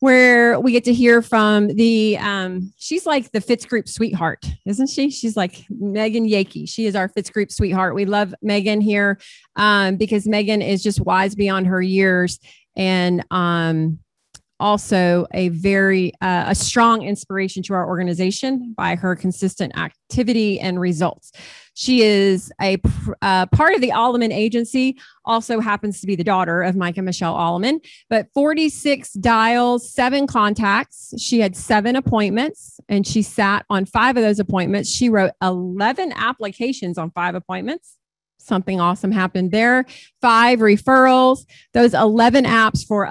where 0.00 0.58
we 0.58 0.72
get 0.72 0.82
to 0.82 0.92
hear 0.92 1.22
from 1.22 1.68
the 1.68 2.18
um, 2.18 2.72
she's 2.76 3.06
like 3.06 3.30
the 3.30 3.40
Fitz 3.40 3.64
Group 3.64 3.88
sweetheart, 3.88 4.44
isn't 4.66 4.88
she? 4.88 5.10
She's 5.10 5.36
like 5.36 5.64
Megan 5.70 6.28
Yakey. 6.28 6.68
She 6.68 6.86
is 6.86 6.96
our 6.96 7.08
Fitz 7.08 7.30
Group 7.30 7.52
sweetheart. 7.52 7.94
We 7.94 8.04
love 8.04 8.34
Megan 8.42 8.80
here 8.80 9.20
um, 9.54 9.96
because 9.96 10.26
Megan 10.26 10.60
is 10.60 10.82
just 10.82 11.00
wise 11.00 11.36
beyond 11.36 11.68
her 11.68 11.80
years 11.80 12.40
and 12.74 13.24
um, 13.30 14.00
also 14.62 15.26
a 15.34 15.48
very 15.48 16.12
uh, 16.20 16.44
a 16.46 16.54
strong 16.54 17.02
inspiration 17.02 17.62
to 17.64 17.74
our 17.74 17.86
organization 17.86 18.72
by 18.76 18.94
her 18.94 19.16
consistent 19.16 19.76
activity 19.76 20.60
and 20.60 20.80
results. 20.80 21.32
She 21.74 22.02
is 22.02 22.52
a 22.60 22.80
uh, 23.22 23.46
part 23.46 23.74
of 23.74 23.80
the 23.80 23.90
Alleman 23.90 24.32
agency, 24.32 24.98
also 25.24 25.58
happens 25.58 26.00
to 26.00 26.06
be 26.06 26.14
the 26.14 26.24
daughter 26.24 26.62
of 26.62 26.76
Mike 26.76 26.96
and 26.96 27.06
Michelle 27.06 27.34
Alleman, 27.34 27.80
but 28.08 28.28
46 28.34 29.14
dials, 29.14 29.92
seven 29.92 30.26
contacts. 30.26 31.12
She 31.18 31.40
had 31.40 31.56
seven 31.56 31.96
appointments 31.96 32.78
and 32.88 33.06
she 33.06 33.22
sat 33.22 33.64
on 33.68 33.84
five 33.84 34.16
of 34.16 34.22
those 34.22 34.38
appointments. 34.38 34.90
She 34.90 35.08
wrote 35.08 35.32
11 35.42 36.12
applications 36.14 36.98
on 36.98 37.10
five 37.10 37.34
appointments 37.34 37.96
something 38.44 38.80
awesome 38.80 39.12
happened 39.12 39.52
there. 39.52 39.86
Five 40.20 40.58
referrals, 40.58 41.46
those 41.74 41.94
11 41.94 42.44
apps 42.44 42.84
for 42.84 43.06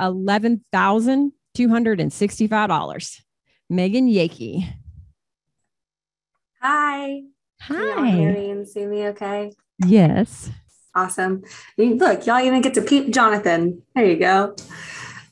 $11,265. 1.55 3.22
Megan 3.70 4.08
Yakey. 4.08 4.74
Hi. 6.62 7.22
Hi. 7.62 7.75
Can 7.75 7.88
y'all 7.88 8.03
hear 8.03 8.34
me 8.34 8.51
and 8.51 8.67
see 8.67 8.86
me 8.86 9.08
okay? 9.08 9.51
Yes. 9.86 10.50
Awesome. 10.93 11.43
Look, 11.77 12.25
y'all 12.25 12.41
even 12.41 12.62
get 12.62 12.74
to 12.75 12.81
peep 12.81 13.13
Jonathan. 13.13 13.81
There 13.96 14.05
you 14.05 14.17
go. 14.17 14.55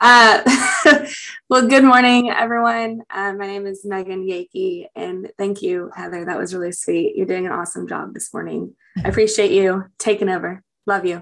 Uh, 0.01 0.41
well, 1.49 1.67
good 1.67 1.83
morning, 1.83 2.29
everyone. 2.29 3.01
Uh, 3.09 3.33
my 3.33 3.45
name 3.45 3.65
is 3.65 3.83
Megan 3.83 4.25
Yakey, 4.25 4.85
and 4.95 5.29
thank 5.37 5.61
you, 5.61 5.91
Heather. 5.93 6.23
That 6.23 6.37
was 6.37 6.55
really 6.55 6.71
sweet. 6.71 7.17
You're 7.17 7.25
doing 7.25 7.45
an 7.45 7.51
awesome 7.51 7.87
job 7.87 8.13
this 8.13 8.33
morning. 8.33 8.75
I 9.03 9.09
appreciate 9.09 9.51
you 9.51 9.85
taking 9.97 10.29
over. 10.29 10.63
Love 10.85 11.05
you. 11.05 11.21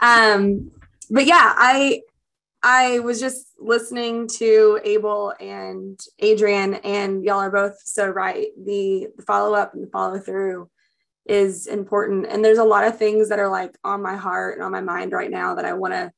Um, 0.00 0.70
but 1.10 1.26
yeah, 1.26 1.52
I 1.56 2.02
I 2.66 3.00
was 3.00 3.20
just 3.20 3.52
listening 3.58 4.26
to 4.38 4.80
Abel 4.84 5.34
and 5.38 6.00
Adrian, 6.18 6.76
and 6.76 7.22
y'all 7.22 7.40
are 7.40 7.50
both 7.50 7.76
so 7.84 8.08
right. 8.08 8.46
The, 8.56 9.08
the 9.14 9.22
follow 9.22 9.54
up 9.54 9.74
and 9.74 9.84
the 9.84 9.90
follow 9.90 10.18
through 10.18 10.70
is 11.26 11.66
important. 11.66 12.26
And 12.26 12.42
there's 12.42 12.56
a 12.56 12.64
lot 12.64 12.86
of 12.86 12.98
things 12.98 13.28
that 13.28 13.38
are 13.38 13.50
like 13.50 13.76
on 13.84 14.00
my 14.00 14.16
heart 14.16 14.54
and 14.54 14.64
on 14.64 14.72
my 14.72 14.80
mind 14.80 15.12
right 15.12 15.30
now 15.30 15.56
that 15.56 15.66
I 15.66 15.74
want 15.74 15.92
to 15.92 16.10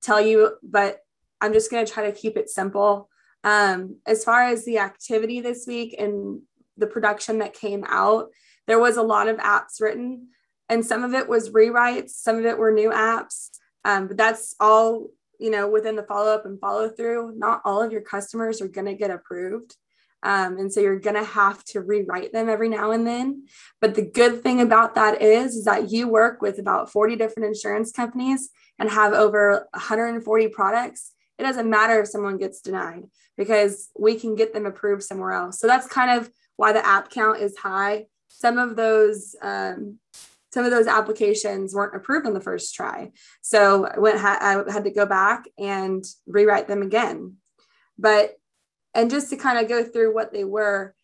tell 0.00 0.18
you, 0.18 0.56
but 0.62 1.00
I'm 1.42 1.52
just 1.52 1.70
going 1.70 1.84
to 1.84 1.92
try 1.92 2.10
to 2.10 2.18
keep 2.18 2.38
it 2.38 2.48
simple. 2.48 3.10
Um, 3.44 3.96
as 4.06 4.24
far 4.24 4.44
as 4.44 4.64
the 4.64 4.78
activity 4.78 5.42
this 5.42 5.66
week 5.66 5.94
and 5.98 6.40
the 6.78 6.86
production 6.86 7.40
that 7.40 7.52
came 7.52 7.84
out, 7.86 8.30
there 8.66 8.78
was 8.78 8.96
a 8.96 9.02
lot 9.02 9.28
of 9.28 9.36
apps 9.36 9.78
written, 9.78 10.28
and 10.70 10.86
some 10.86 11.04
of 11.04 11.12
it 11.12 11.28
was 11.28 11.50
rewrites, 11.50 12.12
some 12.12 12.38
of 12.38 12.46
it 12.46 12.56
were 12.56 12.72
new 12.72 12.90
apps. 12.90 13.50
Um, 13.84 14.08
but 14.08 14.16
that's 14.16 14.54
all 14.58 15.08
you 15.42 15.50
know, 15.50 15.68
within 15.68 15.96
the 15.96 16.04
follow 16.04 16.32
up 16.32 16.46
and 16.46 16.60
follow 16.60 16.88
through, 16.88 17.34
not 17.36 17.62
all 17.64 17.82
of 17.82 17.90
your 17.90 18.00
customers 18.00 18.62
are 18.62 18.68
going 18.68 18.86
to 18.86 18.94
get 18.94 19.10
approved. 19.10 19.74
Um, 20.22 20.56
and 20.56 20.72
so 20.72 20.80
you're 20.80 21.00
going 21.00 21.16
to 21.16 21.24
have 21.24 21.64
to 21.64 21.80
rewrite 21.80 22.32
them 22.32 22.48
every 22.48 22.68
now 22.68 22.92
and 22.92 23.04
then. 23.04 23.46
But 23.80 23.96
the 23.96 24.08
good 24.08 24.44
thing 24.44 24.60
about 24.60 24.94
that 24.94 25.20
is, 25.20 25.56
is 25.56 25.64
that 25.64 25.90
you 25.90 26.06
work 26.06 26.40
with 26.40 26.60
about 26.60 26.92
40 26.92 27.16
different 27.16 27.48
insurance 27.48 27.90
companies 27.90 28.50
and 28.78 28.88
have 28.88 29.14
over 29.14 29.68
140 29.72 30.48
products. 30.48 31.12
It 31.40 31.42
doesn't 31.42 31.68
matter 31.68 32.00
if 32.00 32.08
someone 32.08 32.38
gets 32.38 32.60
denied 32.60 33.02
because 33.36 33.90
we 33.98 34.14
can 34.14 34.36
get 34.36 34.54
them 34.54 34.64
approved 34.64 35.02
somewhere 35.02 35.32
else. 35.32 35.58
So 35.58 35.66
that's 35.66 35.88
kind 35.88 36.20
of 36.20 36.30
why 36.56 36.72
the 36.72 36.86
app 36.86 37.10
count 37.10 37.40
is 37.40 37.56
high. 37.56 38.06
Some 38.28 38.58
of 38.58 38.76
those 38.76 39.34
um, 39.42 39.98
some 40.52 40.64
of 40.64 40.70
those 40.70 40.86
applications 40.86 41.74
weren't 41.74 41.96
approved 41.96 42.26
on 42.26 42.34
the 42.34 42.40
first 42.40 42.74
try. 42.74 43.10
So 43.40 43.86
I 43.86 43.98
went, 43.98 44.22
I 44.22 44.62
had 44.70 44.84
to 44.84 44.90
go 44.90 45.06
back 45.06 45.44
and 45.58 46.04
rewrite 46.26 46.68
them 46.68 46.82
again. 46.82 47.36
But, 47.98 48.36
and 48.94 49.10
just 49.10 49.30
to 49.30 49.36
kind 49.36 49.58
of 49.58 49.68
go 49.68 49.82
through 49.82 50.14
what 50.14 50.32
they 50.32 50.44
were, 50.44 50.94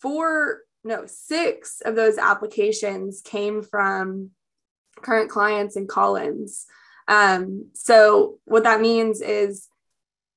four, 0.00 0.62
no, 0.82 1.06
six 1.06 1.80
of 1.84 1.94
those 1.94 2.18
applications 2.18 3.20
came 3.20 3.62
from 3.62 4.30
current 5.00 5.30
clients 5.30 5.76
and 5.76 5.88
call-ins. 5.88 6.66
Um, 7.06 7.66
so 7.74 8.38
what 8.44 8.64
that 8.64 8.80
means 8.80 9.20
is 9.20 9.68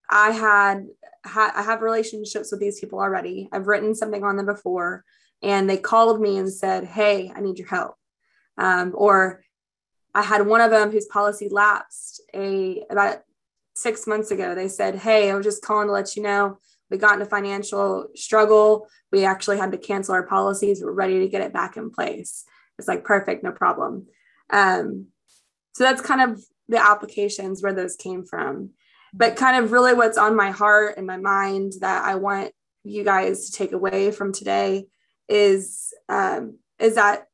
I 0.09 0.31
had 0.31 0.85
ha- 1.25 1.53
I 1.55 1.63
have 1.63 1.81
relationships 1.81 2.51
with 2.51 2.59
these 2.59 2.79
people 2.79 2.99
already. 2.99 3.49
I've 3.51 3.67
written 3.67 3.95
something 3.95 4.23
on 4.23 4.35
them 4.35 4.45
before, 4.45 5.03
and 5.41 5.69
they 5.69 5.77
called 5.77 6.21
me 6.21 6.37
and 6.37 6.51
said, 6.51 6.85
"Hey, 6.85 7.31
I 7.35 7.41
need 7.41 7.59
your 7.59 7.67
help," 7.67 7.95
um, 8.57 8.91
or 8.95 9.43
I 10.13 10.23
had 10.23 10.45
one 10.45 10.61
of 10.61 10.71
them 10.71 10.91
whose 10.91 11.05
policy 11.05 11.49
lapsed 11.49 12.21
a 12.33 12.83
about 12.89 13.21
six 13.75 14.05
months 14.07 14.31
ago. 14.31 14.53
They 14.53 14.67
said, 14.67 14.95
Hey, 14.95 15.31
I 15.31 15.35
was 15.35 15.45
just 15.45 15.63
calling 15.63 15.87
to 15.87 15.93
let 15.93 16.15
you 16.15 16.23
know 16.23 16.57
we 16.91 16.97
got 16.97 17.15
in 17.15 17.21
a 17.21 17.25
financial 17.25 18.07
struggle. 18.15 18.87
We 19.11 19.23
actually 19.23 19.57
had 19.57 19.71
to 19.71 19.77
cancel 19.77 20.13
our 20.13 20.27
policies. 20.27 20.83
We're 20.83 20.91
ready 20.91 21.19
to 21.19 21.29
get 21.29 21.41
it 21.41 21.53
back 21.53 21.77
in 21.77 21.89
place. 21.89 22.43
It's 22.77 22.87
like, 22.87 23.05
perfect, 23.05 23.43
no 23.43 23.51
problem. 23.51 24.07
Um, 24.49 25.07
so 25.73 25.85
that's 25.85 26.01
kind 26.01 26.21
of 26.21 26.43
the 26.67 26.83
applications 26.83 27.63
where 27.63 27.73
those 27.73 27.95
came 27.95 28.25
from. 28.25 28.71
But 29.13 29.37
kind 29.37 29.63
of 29.63 29.71
really 29.71 29.93
what's 29.93 30.17
on 30.17 30.35
my 30.35 30.51
heart 30.51 30.95
and 30.97 31.07
my 31.07 31.17
mind 31.17 31.73
that 31.79 32.05
I 32.05 32.15
want 32.15 32.51
you 32.83 33.03
guys 33.05 33.49
to 33.49 33.57
take 33.57 33.71
away 33.71 34.11
from 34.11 34.33
today 34.33 34.87
is 35.31 35.93
um, 36.09 36.57
is 36.77 36.95
that 36.95 37.27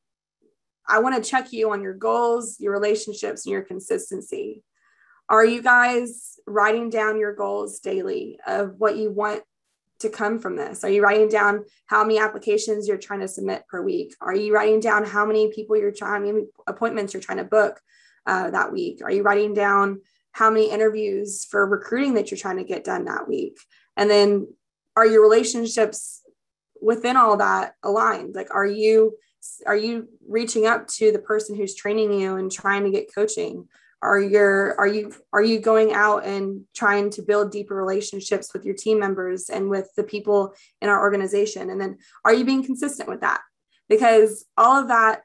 I 0.87 0.99
want 0.99 1.21
to 1.21 1.29
check 1.29 1.51
you 1.51 1.71
on 1.71 1.81
your 1.81 1.95
goals, 1.95 2.57
your 2.59 2.71
relationships, 2.71 3.45
and 3.45 3.51
your 3.51 3.63
consistency. 3.63 4.63
Are 5.27 5.45
you 5.45 5.61
guys 5.61 6.39
writing 6.47 6.89
down 6.89 7.19
your 7.19 7.35
goals 7.35 7.79
daily 7.79 8.39
of 8.47 8.75
what 8.77 8.95
you 8.95 9.11
want 9.11 9.43
to 9.99 10.09
come 10.09 10.39
from 10.39 10.55
this? 10.55 10.83
Are 10.83 10.89
you 10.89 11.01
writing 11.01 11.27
down 11.27 11.65
how 11.87 12.03
many 12.03 12.19
applications 12.19 12.87
you're 12.87 12.97
trying 12.97 13.19
to 13.21 13.27
submit 13.27 13.67
per 13.67 13.81
week? 13.81 14.15
Are 14.21 14.35
you 14.35 14.53
writing 14.53 14.79
down 14.79 15.03
how 15.03 15.25
many 15.25 15.51
people 15.51 15.75
you're 15.75 15.91
trying, 15.91 16.23
many 16.23 16.45
appointments 16.67 17.13
you're 17.13 17.21
trying 17.21 17.39
to 17.39 17.43
book 17.43 17.81
uh, 18.25 18.51
that 18.51 18.71
week? 18.71 19.01
Are 19.03 19.11
you 19.11 19.23
writing 19.23 19.53
down 19.53 20.01
how 20.31 20.49
many 20.49 20.69
interviews 20.69 21.45
for 21.45 21.67
recruiting 21.67 22.13
that 22.13 22.31
you're 22.31 22.37
trying 22.37 22.57
to 22.57 22.63
get 22.63 22.85
done 22.85 23.05
that 23.05 23.27
week? 23.27 23.57
And 23.97 24.09
then 24.09 24.47
are 24.95 25.05
your 25.05 25.21
relationships 25.21 26.21
within 26.87 27.17
all 27.17 27.35
that 27.35 27.73
aligned? 27.83 28.33
Like, 28.33 28.47
are 28.55 28.65
you 28.65 29.17
are 29.65 29.75
you 29.75 30.07
reaching 30.27 30.65
up 30.65 30.87
to 30.87 31.11
the 31.11 31.19
person 31.19 31.55
who's 31.55 31.75
training 31.75 32.19
you 32.19 32.37
and 32.37 32.51
trying 32.51 32.85
to 32.85 32.91
get 32.91 33.13
coaching? 33.13 33.67
are 34.01 34.19
you 34.19 34.37
are 34.77 34.87
you 34.87 35.11
are 35.33 35.41
you 35.41 35.59
going 35.59 35.91
out 35.91 36.23
and 36.23 36.61
trying 36.75 37.09
to 37.09 37.23
build 37.23 37.51
deeper 37.51 37.73
relationships 37.73 38.53
with 38.53 38.63
your 38.63 38.75
team 38.75 38.99
members 38.99 39.49
and 39.49 39.69
with 39.69 39.89
the 39.95 40.03
people 40.03 40.53
in 40.81 40.89
our 40.89 41.01
organization 41.01 41.71
and 41.71 41.81
then 41.81 41.97
are 42.23 42.33
you 42.33 42.45
being 42.45 42.63
consistent 42.63 43.09
with 43.09 43.21
that 43.21 43.41
because 43.89 44.45
all 44.55 44.79
of 44.79 44.89
that 44.89 45.23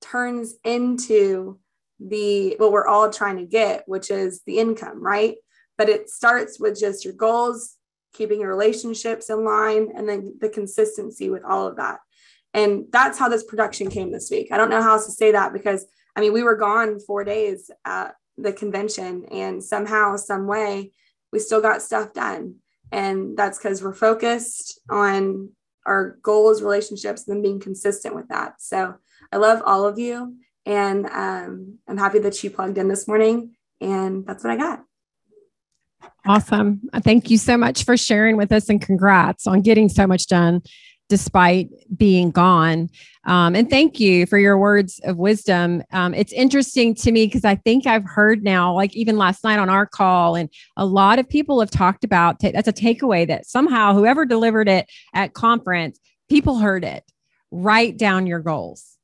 turns 0.00 0.56
into 0.64 1.60
the 2.00 2.56
what 2.58 2.72
we're 2.72 2.88
all 2.88 3.08
trying 3.08 3.36
to 3.36 3.46
get 3.46 3.84
which 3.86 4.10
is 4.10 4.42
the 4.46 4.58
income 4.58 5.00
right 5.00 5.36
but 5.76 5.88
it 5.88 6.10
starts 6.10 6.58
with 6.58 6.78
just 6.78 7.04
your 7.04 7.14
goals 7.14 7.77
keeping 8.18 8.40
your 8.40 8.50
relationships 8.50 9.30
in 9.30 9.44
line 9.44 9.88
and 9.96 10.08
then 10.08 10.36
the 10.40 10.48
consistency 10.48 11.30
with 11.30 11.44
all 11.44 11.66
of 11.66 11.76
that 11.76 12.00
and 12.52 12.84
that's 12.90 13.18
how 13.18 13.28
this 13.28 13.44
production 13.44 13.88
came 13.88 14.12
this 14.12 14.28
week 14.30 14.48
i 14.52 14.56
don't 14.56 14.70
know 14.70 14.82
how 14.82 14.92
else 14.92 15.06
to 15.06 15.12
say 15.12 15.32
that 15.32 15.52
because 15.52 15.86
I 16.18 16.20
mean, 16.20 16.32
we 16.32 16.42
were 16.42 16.56
gone 16.56 16.98
four 16.98 17.22
days 17.22 17.70
at 17.84 18.16
the 18.36 18.52
convention, 18.52 19.26
and 19.30 19.62
somehow, 19.62 20.16
some 20.16 20.48
way, 20.48 20.90
we 21.32 21.38
still 21.38 21.60
got 21.60 21.80
stuff 21.80 22.12
done. 22.12 22.56
And 22.90 23.36
that's 23.36 23.56
because 23.56 23.84
we're 23.84 23.94
focused 23.94 24.80
on 24.90 25.50
our 25.86 26.18
goals, 26.22 26.60
relationships, 26.60 27.28
and 27.28 27.36
then 27.36 27.42
being 27.42 27.60
consistent 27.60 28.16
with 28.16 28.26
that. 28.30 28.60
So 28.60 28.96
I 29.30 29.36
love 29.36 29.62
all 29.64 29.86
of 29.86 30.00
you. 30.00 30.34
And 30.66 31.06
um, 31.06 31.78
I'm 31.86 31.98
happy 31.98 32.18
that 32.18 32.42
you 32.42 32.50
plugged 32.50 32.78
in 32.78 32.88
this 32.88 33.06
morning. 33.06 33.54
And 33.80 34.26
that's 34.26 34.42
what 34.42 34.52
I 34.52 34.56
got. 34.56 34.87
Awesome. 36.26 36.80
Thank 37.02 37.30
you 37.30 37.38
so 37.38 37.56
much 37.56 37.84
for 37.84 37.96
sharing 37.96 38.36
with 38.36 38.52
us 38.52 38.68
and 38.68 38.80
congrats 38.80 39.46
on 39.46 39.62
getting 39.62 39.88
so 39.88 40.06
much 40.06 40.26
done 40.26 40.62
despite 41.08 41.70
being 41.96 42.30
gone. 42.30 42.90
Um, 43.24 43.54
and 43.54 43.68
thank 43.68 43.98
you 43.98 44.26
for 44.26 44.38
your 44.38 44.58
words 44.58 45.00
of 45.04 45.16
wisdom. 45.16 45.82
Um, 45.92 46.12
it's 46.14 46.32
interesting 46.32 46.94
to 46.96 47.12
me 47.12 47.26
because 47.26 47.44
I 47.44 47.56
think 47.56 47.86
I've 47.86 48.04
heard 48.04 48.44
now, 48.44 48.74
like 48.74 48.94
even 48.94 49.16
last 49.16 49.42
night 49.42 49.58
on 49.58 49.70
our 49.70 49.86
call, 49.86 50.34
and 50.34 50.50
a 50.76 50.84
lot 50.84 51.18
of 51.18 51.28
people 51.28 51.60
have 51.60 51.70
talked 51.70 52.04
about 52.04 52.40
t- 52.40 52.50
that's 52.50 52.68
a 52.68 52.72
takeaway 52.72 53.26
that 53.26 53.46
somehow 53.46 53.94
whoever 53.94 54.26
delivered 54.26 54.68
it 54.68 54.90
at 55.14 55.32
conference, 55.32 55.98
people 56.28 56.58
heard 56.58 56.84
it. 56.84 57.04
Write 57.50 57.96
down 57.96 58.26
your 58.26 58.40
goals. 58.40 58.97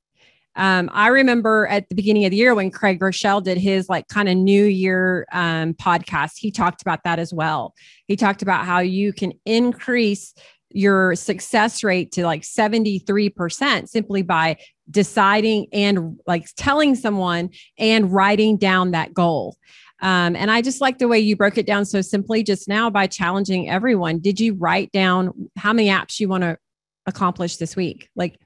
Um, 0.56 0.88
I 0.92 1.08
remember 1.08 1.66
at 1.66 1.88
the 1.88 1.94
beginning 1.94 2.24
of 2.24 2.30
the 2.30 2.36
year 2.36 2.54
when 2.54 2.70
Craig 2.70 3.02
Rochelle 3.02 3.40
did 3.40 3.58
his 3.58 3.88
like 3.88 4.06
kind 4.08 4.28
of 4.28 4.36
New 4.36 4.64
Year 4.64 5.26
um, 5.32 5.74
podcast, 5.74 6.32
he 6.36 6.50
talked 6.50 6.82
about 6.82 7.02
that 7.04 7.18
as 7.18 7.32
well. 7.32 7.74
He 8.06 8.16
talked 8.16 8.42
about 8.42 8.64
how 8.64 8.78
you 8.78 9.12
can 9.12 9.32
increase 9.44 10.34
your 10.70 11.14
success 11.14 11.84
rate 11.84 12.12
to 12.12 12.24
like 12.24 12.42
73% 12.42 13.88
simply 13.88 14.22
by 14.22 14.56
deciding 14.90 15.66
and 15.72 16.18
like 16.26 16.46
telling 16.56 16.94
someone 16.94 17.50
and 17.78 18.12
writing 18.12 18.56
down 18.56 18.90
that 18.90 19.14
goal. 19.14 19.56
Um, 20.02 20.36
and 20.36 20.50
I 20.50 20.60
just 20.60 20.80
like 20.80 20.98
the 20.98 21.08
way 21.08 21.18
you 21.18 21.36
broke 21.36 21.56
it 21.56 21.66
down 21.66 21.84
so 21.84 22.00
simply 22.00 22.42
just 22.42 22.68
now 22.68 22.90
by 22.90 23.06
challenging 23.06 23.70
everyone. 23.70 24.18
Did 24.18 24.40
you 24.40 24.54
write 24.54 24.92
down 24.92 25.50
how 25.56 25.72
many 25.72 25.88
apps 25.88 26.20
you 26.20 26.28
want 26.28 26.42
to 26.42 26.58
accomplish 27.06 27.56
this 27.56 27.76
week? 27.76 28.08
Like 28.16 28.38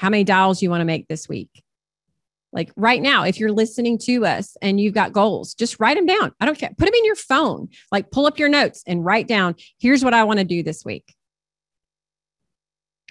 how 0.00 0.08
many 0.08 0.24
dials 0.24 0.62
you 0.62 0.70
want 0.70 0.80
to 0.80 0.86
make 0.86 1.08
this 1.08 1.28
week? 1.28 1.62
Like 2.54 2.72
right 2.74 3.02
now, 3.02 3.24
if 3.24 3.38
you're 3.38 3.52
listening 3.52 3.98
to 4.06 4.24
us 4.24 4.56
and 4.62 4.80
you've 4.80 4.94
got 4.94 5.12
goals, 5.12 5.52
just 5.52 5.78
write 5.78 5.98
them 5.98 6.06
down. 6.06 6.32
I 6.40 6.46
don't 6.46 6.58
care. 6.58 6.70
Put 6.70 6.86
them 6.86 6.94
in 6.94 7.04
your 7.04 7.16
phone. 7.16 7.68
Like 7.92 8.10
pull 8.10 8.26
up 8.26 8.38
your 8.38 8.48
notes 8.48 8.82
and 8.86 9.04
write 9.04 9.28
down, 9.28 9.56
here's 9.78 10.02
what 10.02 10.14
I 10.14 10.24
want 10.24 10.38
to 10.38 10.44
do 10.44 10.62
this 10.62 10.86
week 10.86 11.14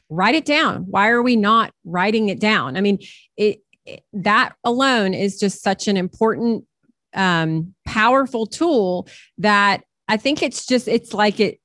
write 0.10 0.34
it 0.34 0.46
down. 0.46 0.86
Why 0.90 1.10
are 1.10 1.22
we 1.22 1.36
not 1.36 1.72
writing 1.86 2.30
it 2.30 2.40
down? 2.40 2.76
I 2.76 2.82
mean, 2.82 2.98
it, 3.38 3.60
it 3.86 4.04
that 4.12 4.56
alone 4.64 5.14
is 5.14 5.40
just 5.40 5.62
such 5.62 5.88
an 5.88 5.98
important, 5.98 6.66
um, 7.14 7.76
powerful 7.86 8.48
tool 8.48 9.08
that 9.38 9.84
I 10.08 10.18
think 10.18 10.42
it's 10.42 10.66
just, 10.66 10.88
it's 10.88 11.14
like 11.14 11.40
it, 11.40 11.59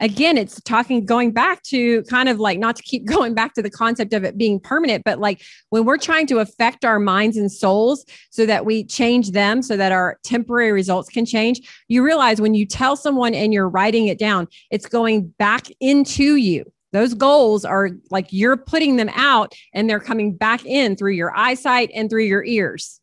again, 0.00 0.36
it's 0.36 0.60
talking, 0.62 1.04
going 1.04 1.32
back 1.32 1.62
to 1.64 2.02
kind 2.04 2.28
of 2.28 2.38
like 2.38 2.58
not 2.58 2.76
to 2.76 2.82
keep 2.82 3.04
going 3.06 3.34
back 3.34 3.54
to 3.54 3.62
the 3.62 3.70
concept 3.70 4.12
of 4.12 4.24
it 4.24 4.36
being 4.36 4.60
permanent, 4.60 5.04
but 5.04 5.18
like 5.18 5.42
when 5.70 5.84
we're 5.84 5.98
trying 5.98 6.26
to 6.28 6.38
affect 6.38 6.84
our 6.84 6.98
minds 6.98 7.36
and 7.36 7.50
souls 7.50 8.04
so 8.30 8.46
that 8.46 8.64
we 8.64 8.84
change 8.84 9.30
them 9.30 9.62
so 9.62 9.76
that 9.76 9.92
our 9.92 10.18
temporary 10.22 10.72
results 10.72 11.08
can 11.08 11.24
change, 11.24 11.60
you 11.88 12.04
realize 12.04 12.40
when 12.40 12.54
you 12.54 12.66
tell 12.66 12.96
someone 12.96 13.34
and 13.34 13.52
you're 13.52 13.68
writing 13.68 14.06
it 14.08 14.18
down, 14.18 14.46
it's 14.70 14.86
going 14.86 15.28
back 15.38 15.66
into 15.80 16.36
you 16.36 16.64
those 16.92 17.12
goals 17.12 17.64
are 17.66 17.90
like 18.10 18.28
you're 18.30 18.56
putting 18.56 18.96
them 18.96 19.10
out 19.14 19.54
and 19.74 19.90
they're 19.90 20.00
coming 20.00 20.32
back 20.34 20.64
in 20.64 20.96
through 20.96 21.12
your 21.12 21.36
eyesight 21.36 21.90
and 21.94 22.08
through 22.08 22.22
your 22.22 22.42
ears, 22.44 23.02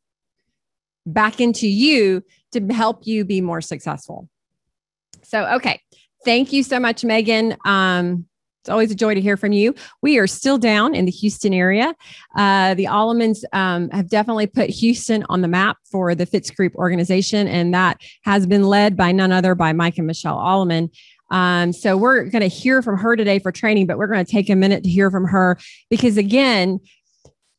back 1.06 1.40
into 1.40 1.68
you 1.68 2.24
to 2.54 2.66
help 2.74 3.06
you 3.06 3.24
be 3.24 3.40
more 3.40 3.62
successful. 3.62 4.28
So, 5.22 5.46
okay. 5.56 5.80
Thank 6.26 6.54
you 6.54 6.64
so 6.64 6.80
much, 6.80 7.04
Megan. 7.04 7.56
Um, 7.66 8.26
it's 8.64 8.70
always 8.70 8.92
a 8.92 8.96
joy 8.96 9.14
to 9.14 9.20
hear 9.20 9.36
from 9.36 9.52
you. 9.52 9.76
We 10.02 10.18
are 10.20 10.28
still 10.28 10.58
down 10.58 10.96
in 10.96 11.04
the 11.04 11.12
Houston 11.12 11.54
area. 11.54 11.94
Uh, 12.34 12.74
the 12.76 12.86
Allemans 12.86 13.44
um, 13.52 13.90
have 13.90 14.10
definitely 14.10 14.48
put 14.48 14.70
Houston 14.70 15.26
on 15.28 15.42
the 15.42 15.50
map 15.50 15.78
for 15.92 16.16
the 16.16 16.26
Fitz 16.26 16.50
Group 16.50 16.74
organization, 16.76 17.50
and 17.50 17.74
that 17.74 18.00
has 18.24 18.48
been 18.48 18.64
led 18.64 18.96
by 18.96 19.12
none 19.12 19.34
other 19.34 19.54
by 19.54 19.74
Mike 19.74 19.98
and 19.98 20.08
Michelle 20.08 20.38
Alleman. 20.38 20.90
Um, 21.30 21.74
so 21.74 21.98
we're 21.98 22.24
going 22.24 22.42
to 22.42 22.48
hear 22.48 22.82
from 22.82 22.98
her 23.00 23.18
today 23.18 23.40
for 23.40 23.52
training, 23.52 23.88
but 23.88 23.98
we're 23.98 24.08
going 24.08 24.24
to 24.24 24.32
take 24.32 24.50
a 24.50 24.56
minute 24.56 24.84
to 24.84 24.90
hear 24.90 25.12
from 25.12 25.26
her 25.26 25.58
because, 25.90 26.16
again, 26.16 26.80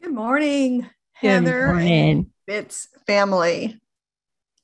Good 0.02 0.14
morning, 0.14 0.90
Heather. 1.12 1.68
Good 1.68 1.74
morning. 1.74 2.32
Fitz 2.48 2.88
family. 3.06 3.80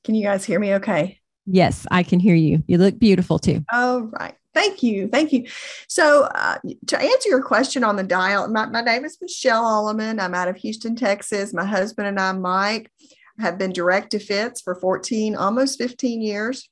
Can 0.02 0.14
you 0.14 0.24
guys 0.24 0.44
hear 0.44 0.58
me 0.58 0.74
okay? 0.74 1.18
Yes, 1.46 1.86
I 1.90 2.02
can 2.02 2.20
hear 2.20 2.34
you. 2.34 2.62
You 2.66 2.76
look 2.78 2.98
beautiful 2.98 3.38
too. 3.38 3.64
Oh, 3.72 4.10
right. 4.18 4.34
Thank 4.52 4.82
you. 4.82 5.06
Thank 5.08 5.32
you. 5.32 5.46
So, 5.88 6.24
uh, 6.24 6.58
to 6.88 6.98
answer 6.98 7.28
your 7.28 7.42
question 7.42 7.84
on 7.84 7.96
the 7.96 8.02
dial, 8.02 8.48
my, 8.48 8.66
my 8.66 8.80
name 8.80 9.04
is 9.04 9.18
Michelle 9.20 9.62
Alleman. 9.62 10.20
I'm 10.20 10.34
out 10.34 10.48
of 10.48 10.56
Houston, 10.56 10.96
Texas. 10.96 11.54
My 11.54 11.64
husband 11.64 12.08
and 12.08 12.18
I, 12.18 12.32
Mike, 12.32 12.90
have 13.38 13.58
been 13.58 13.72
direct 13.72 14.10
to 14.10 14.18
Fitz 14.18 14.60
for 14.60 14.74
14, 14.74 15.36
almost 15.36 15.78
15 15.78 16.20
years. 16.20 16.68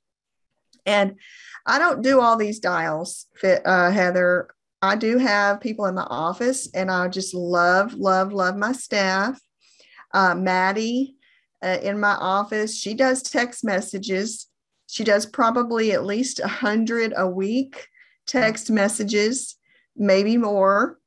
And 0.87 1.17
I 1.67 1.79
don't 1.79 2.03
do 2.03 2.21
all 2.21 2.37
these 2.37 2.59
dials, 2.59 3.27
uh, 3.45 3.91
Heather. 3.91 4.49
I 4.83 4.97
do 4.97 5.19
have 5.19 5.61
people 5.61 5.87
in 5.87 5.95
my 5.95 6.07
office, 6.09 6.69
and 6.75 6.91
I 6.91 7.09
just 7.09 7.35
love, 7.35 7.95
love, 7.95 8.33
love 8.33 8.57
my 8.57 8.73
staff. 8.73 9.41
Uh, 10.13 10.35
Maddie 10.35 11.17
uh, 11.63 11.79
in 11.83 12.01
my 12.01 12.15
office, 12.15 12.77
she 12.77 12.95
does 12.95 13.23
text 13.23 13.65
messages. 13.65 14.48
She 14.89 15.05
does 15.05 15.27
probably 15.27 15.93
at 15.93 16.05
least 16.05 16.41
a 16.41 16.49
hundred 16.49 17.13
a 17.15 17.29
week 17.29 17.87
text 18.27 18.71
messages, 18.71 19.57
maybe 19.95 20.37
more 20.39 20.99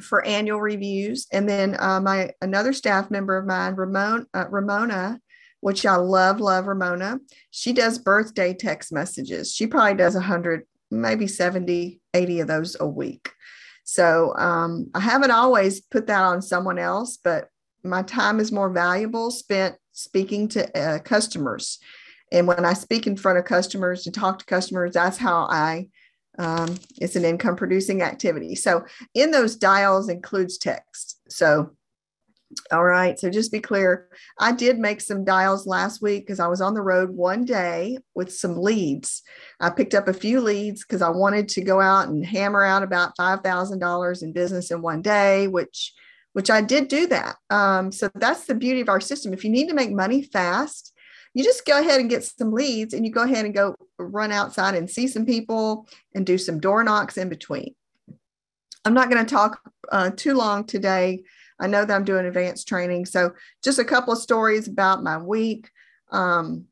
for 0.00 0.24
annual 0.24 0.60
reviews. 0.60 1.26
And 1.30 1.46
then 1.46 1.76
uh, 1.78 2.00
my 2.00 2.30
another 2.40 2.72
staff 2.72 3.10
member 3.10 3.36
of 3.36 3.46
mine, 3.46 3.74
Ramon, 3.74 4.26
uh, 4.32 4.46
Ramona, 4.48 5.20
which 5.60 5.84
I 5.84 5.96
love, 5.96 6.40
love 6.40 6.66
Ramona. 6.66 7.20
She 7.50 7.74
does 7.74 7.98
birthday 7.98 8.54
text 8.54 8.92
messages. 8.92 9.52
She 9.52 9.66
probably 9.66 9.94
does 9.94 10.16
a 10.16 10.20
hundred, 10.20 10.66
maybe 10.90 11.26
70, 11.26 12.00
80 12.14 12.40
of 12.40 12.48
those 12.48 12.76
a 12.80 12.86
week. 12.86 13.30
So 13.84 14.34
um, 14.36 14.90
I 14.94 15.00
haven't 15.00 15.32
always 15.32 15.82
put 15.82 16.06
that 16.06 16.22
on 16.22 16.40
someone 16.40 16.78
else, 16.78 17.18
but 17.22 17.48
my 17.84 18.02
time 18.02 18.40
is 18.40 18.50
more 18.50 18.70
valuable 18.70 19.30
spent 19.30 19.76
speaking 19.92 20.48
to 20.48 20.78
uh, 20.78 20.98
customers. 21.00 21.78
And 22.32 22.48
when 22.48 22.64
I 22.64 22.72
speak 22.72 23.06
in 23.06 23.16
front 23.16 23.38
of 23.38 23.44
customers 23.44 24.06
and 24.06 24.14
talk 24.14 24.38
to 24.38 24.44
customers, 24.46 24.94
that's 24.94 25.18
how 25.18 25.46
I, 25.50 25.88
um, 26.38 26.78
it's 26.96 27.14
an 27.14 27.24
income 27.24 27.56
producing 27.56 28.02
activity. 28.02 28.54
So 28.54 28.84
in 29.14 29.30
those 29.30 29.54
dials 29.54 30.08
includes 30.08 30.58
text. 30.58 31.20
So, 31.28 31.72
all 32.70 32.84
right. 32.84 33.18
So 33.18 33.30
just 33.30 33.52
be 33.52 33.60
clear. 33.60 34.08
I 34.38 34.52
did 34.52 34.78
make 34.78 35.00
some 35.00 35.24
dials 35.24 35.66
last 35.66 36.02
week 36.02 36.26
because 36.26 36.40
I 36.40 36.48
was 36.48 36.60
on 36.60 36.74
the 36.74 36.82
road 36.82 37.10
one 37.10 37.44
day 37.44 37.98
with 38.14 38.32
some 38.32 38.58
leads. 38.58 39.22
I 39.60 39.70
picked 39.70 39.94
up 39.94 40.08
a 40.08 40.12
few 40.12 40.40
leads 40.40 40.84
because 40.84 41.02
I 41.02 41.08
wanted 41.10 41.48
to 41.50 41.62
go 41.62 41.80
out 41.80 42.08
and 42.08 42.24
hammer 42.24 42.64
out 42.64 42.82
about 42.82 43.16
$5,000 43.18 44.22
in 44.22 44.32
business 44.32 44.70
in 44.70 44.82
one 44.82 45.02
day, 45.02 45.48
which 45.48 45.92
which 46.34 46.50
I 46.50 46.62
did 46.62 46.88
do 46.88 47.06
that. 47.08 47.36
Um, 47.50 47.92
so 47.92 48.08
that's 48.14 48.46
the 48.46 48.54
beauty 48.54 48.80
of 48.80 48.88
our 48.88 49.02
system. 49.02 49.34
If 49.34 49.44
you 49.44 49.50
need 49.50 49.68
to 49.68 49.74
make 49.74 49.92
money 49.92 50.22
fast, 50.22 50.91
you 51.34 51.44
just 51.44 51.64
go 51.64 51.78
ahead 51.78 52.00
and 52.00 52.10
get 52.10 52.24
some 52.24 52.52
leads 52.52 52.94
and 52.94 53.06
you 53.06 53.12
go 53.12 53.22
ahead 53.22 53.44
and 53.44 53.54
go 53.54 53.74
run 53.98 54.32
outside 54.32 54.74
and 54.74 54.90
see 54.90 55.06
some 55.06 55.24
people 55.24 55.88
and 56.14 56.26
do 56.26 56.36
some 56.36 56.60
door 56.60 56.84
knocks 56.84 57.16
in 57.16 57.28
between. 57.28 57.74
I'm 58.84 58.94
not 58.94 59.10
going 59.10 59.24
to 59.24 59.34
talk 59.34 59.60
uh, 59.90 60.10
too 60.10 60.34
long 60.34 60.64
today. 60.64 61.22
I 61.60 61.68
know 61.68 61.84
that 61.84 61.94
I'm 61.94 62.04
doing 62.04 62.26
advanced 62.26 62.68
training. 62.68 63.06
So 63.06 63.32
just 63.62 63.78
a 63.78 63.84
couple 63.84 64.12
of 64.12 64.18
stories 64.18 64.68
about 64.68 65.04
my 65.04 65.18
week. 65.18 65.70
Um, 66.10 66.66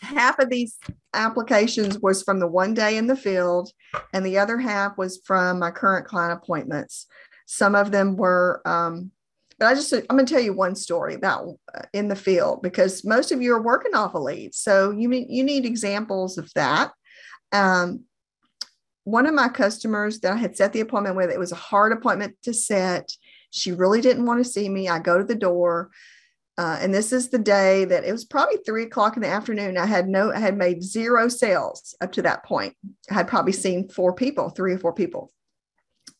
half 0.00 0.38
of 0.38 0.50
these 0.50 0.76
applications 1.14 1.98
was 1.98 2.22
from 2.22 2.38
the 2.38 2.46
one 2.46 2.74
day 2.74 2.96
in 2.96 3.06
the 3.06 3.16
field 3.16 3.72
and 4.12 4.24
the 4.24 4.38
other 4.38 4.58
half 4.58 4.98
was 4.98 5.20
from 5.24 5.58
my 5.58 5.70
current 5.70 6.06
client 6.06 6.38
appointments. 6.40 7.06
Some 7.46 7.74
of 7.74 7.90
them 7.90 8.16
were, 8.16 8.60
um, 8.66 9.10
but 9.58 9.66
I 9.66 9.74
just, 9.74 9.92
I'm 9.92 10.04
going 10.08 10.26
to 10.26 10.32
tell 10.32 10.42
you 10.42 10.52
one 10.52 10.74
story 10.74 11.14
about 11.14 11.58
uh, 11.74 11.82
in 11.92 12.08
the 12.08 12.16
field 12.16 12.62
because 12.62 13.04
most 13.04 13.32
of 13.32 13.40
you 13.40 13.52
are 13.54 13.62
working 13.62 13.94
off 13.94 14.14
a 14.14 14.18
lead. 14.18 14.54
So 14.54 14.90
you 14.90 15.08
need, 15.08 15.26
you 15.28 15.44
need 15.44 15.64
examples 15.64 16.38
of 16.38 16.52
that. 16.54 16.92
Um, 17.52 18.04
one 19.04 19.26
of 19.26 19.34
my 19.34 19.48
customers 19.48 20.20
that 20.20 20.32
I 20.32 20.36
had 20.36 20.56
set 20.56 20.72
the 20.72 20.80
appointment 20.80 21.16
with, 21.16 21.30
it 21.30 21.38
was 21.38 21.52
a 21.52 21.56
hard 21.56 21.92
appointment 21.92 22.36
to 22.42 22.54
set. 22.54 23.10
She 23.50 23.70
really 23.70 24.00
didn't 24.00 24.26
want 24.26 24.42
to 24.42 24.50
see 24.50 24.68
me. 24.68 24.88
I 24.88 24.98
go 24.98 25.18
to 25.18 25.24
the 25.24 25.34
door. 25.34 25.90
Uh, 26.56 26.78
and 26.80 26.94
this 26.94 27.12
is 27.12 27.28
the 27.28 27.38
day 27.38 27.84
that 27.84 28.04
it 28.04 28.12
was 28.12 28.24
probably 28.24 28.58
three 28.58 28.84
o'clock 28.84 29.16
in 29.16 29.22
the 29.22 29.28
afternoon. 29.28 29.76
I 29.76 29.86
had 29.86 30.08
no, 30.08 30.32
I 30.32 30.38
had 30.38 30.56
made 30.56 30.82
zero 30.82 31.28
sales 31.28 31.96
up 32.00 32.12
to 32.12 32.22
that 32.22 32.44
point. 32.44 32.76
I 33.10 33.14
had 33.14 33.28
probably 33.28 33.52
seen 33.52 33.88
four 33.88 34.14
people, 34.14 34.50
three 34.50 34.72
or 34.72 34.78
four 34.78 34.92
people. 34.92 35.32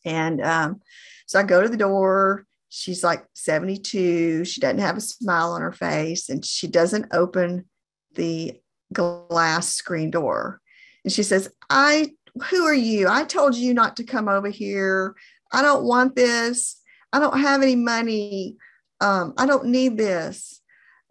And 0.05 0.41
um, 0.41 0.81
so 1.25 1.39
I 1.39 1.43
go 1.43 1.61
to 1.61 1.69
the 1.69 1.77
door. 1.77 2.45
She's 2.77 3.05
like 3.05 3.25
72. 3.35 4.43
She 4.43 4.59
doesn't 4.59 4.79
have 4.79 4.97
a 4.97 5.01
smile 5.01 5.53
on 5.53 5.61
her 5.61 5.71
face 5.71 6.27
and 6.27 6.43
she 6.43 6.67
doesn't 6.67 7.07
open 7.13 7.69
the 8.15 8.59
glass 8.91 9.69
screen 9.73 10.11
door. 10.11 10.59
And 11.05 11.13
she 11.13 11.23
says, 11.23 11.49
I, 11.69 12.11
who 12.49 12.65
are 12.65 12.75
you? 12.75 13.07
I 13.07 13.23
told 13.23 13.55
you 13.55 13.73
not 13.73 13.95
to 13.95 14.03
come 14.03 14.27
over 14.27 14.49
here. 14.49 15.15
I 15.53 15.61
don't 15.61 15.85
want 15.85 16.17
this. 16.17 16.81
I 17.13 17.19
don't 17.19 17.39
have 17.39 17.61
any 17.61 17.77
money. 17.77 18.57
Um, 18.99 19.33
I 19.37 19.45
don't 19.45 19.67
need 19.67 19.97
this. 19.97 20.59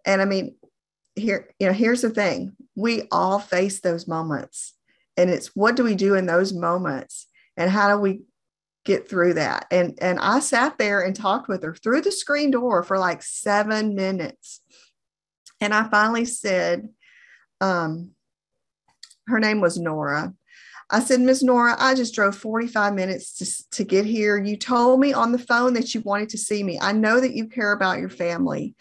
And 0.05 0.21
I 0.21 0.25
mean, 0.25 0.55
here, 1.15 1.49
you 1.57 1.65
know, 1.65 1.73
here's 1.73 2.01
the 2.01 2.11
thing 2.11 2.55
we 2.75 3.07
all 3.11 3.39
face 3.39 3.79
those 3.79 4.07
moments. 4.07 4.73
And 5.17 5.31
it's 5.31 5.47
what 5.55 5.75
do 5.75 5.83
we 5.83 5.95
do 5.95 6.13
in 6.13 6.27
those 6.27 6.53
moments? 6.53 7.25
And 7.57 7.71
how 7.71 7.89
do 7.95 7.99
we 7.99 8.21
get 8.85 9.09
through 9.09 9.33
that. 9.33 9.65
And 9.71 9.97
and 10.01 10.19
I 10.19 10.39
sat 10.39 10.77
there 10.77 11.01
and 11.01 11.15
talked 11.15 11.49
with 11.49 11.63
her 11.63 11.75
through 11.75 12.01
the 12.01 12.11
screen 12.11 12.51
door 12.51 12.83
for 12.83 12.97
like 12.97 13.21
seven 13.21 13.95
minutes. 13.95 14.61
And 15.59 15.73
I 15.73 15.89
finally 15.89 16.25
said, 16.25 16.89
um, 17.59 18.11
her 19.27 19.39
name 19.39 19.59
was 19.59 19.77
Nora. 19.77 20.33
I 20.89 20.99
said, 20.99 21.19
Miss 21.19 21.41
Nora, 21.41 21.75
I 21.79 21.95
just 21.95 22.13
drove 22.13 22.37
45 22.37 22.93
minutes 22.93 23.33
to, 23.37 23.77
to 23.77 23.83
get 23.83 24.05
here. 24.05 24.37
You 24.37 24.55
told 24.55 24.99
me 24.99 25.13
on 25.13 25.31
the 25.31 25.39
phone 25.39 25.73
that 25.73 25.95
you 25.95 26.01
wanted 26.01 26.29
to 26.29 26.37
see 26.37 26.63
me. 26.63 26.77
I 26.79 26.91
know 26.91 27.19
that 27.19 27.33
you 27.33 27.47
care 27.47 27.71
about 27.71 27.99
your 27.99 28.09
family. 28.09 28.75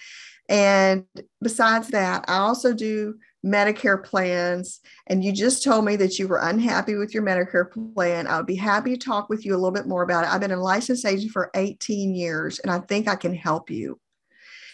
And 0.49 1.05
besides 1.41 1.89
that, 1.89 2.27
I 2.29 2.37
also 2.39 2.75
do 2.75 3.15
Medicare 3.45 4.03
plans 4.03 4.81
and 5.07 5.23
you 5.23 5.31
just 5.31 5.63
told 5.63 5.85
me 5.85 5.97
that 5.97 6.19
you 6.19 6.27
were 6.27 6.39
unhappy 6.39 6.95
with 6.95 7.13
your 7.13 7.23
Medicare 7.23 7.71
plan, 7.95 8.27
I 8.27 8.39
would 8.39 8.47
be 8.47 8.55
happy 8.55 8.97
to 8.97 8.97
talk 8.97 9.29
with 9.29 9.45
you 9.45 9.55
a 9.55 9.59
little 9.59 9.71
bit 9.71 9.87
more 9.87 10.03
about 10.03 10.25
it. 10.25 10.33
I've 10.33 10.41
been 10.41 10.51
a 10.51 10.57
licensed 10.57 11.05
agent 11.05 11.33
for 11.33 11.51
18 11.55 12.15
years 12.15 12.59
and 12.59 12.73
I 12.73 12.79
think 12.81 13.07
I 13.07 13.17
can 13.17 13.35
help 13.35 13.71
you. 13.71 14.01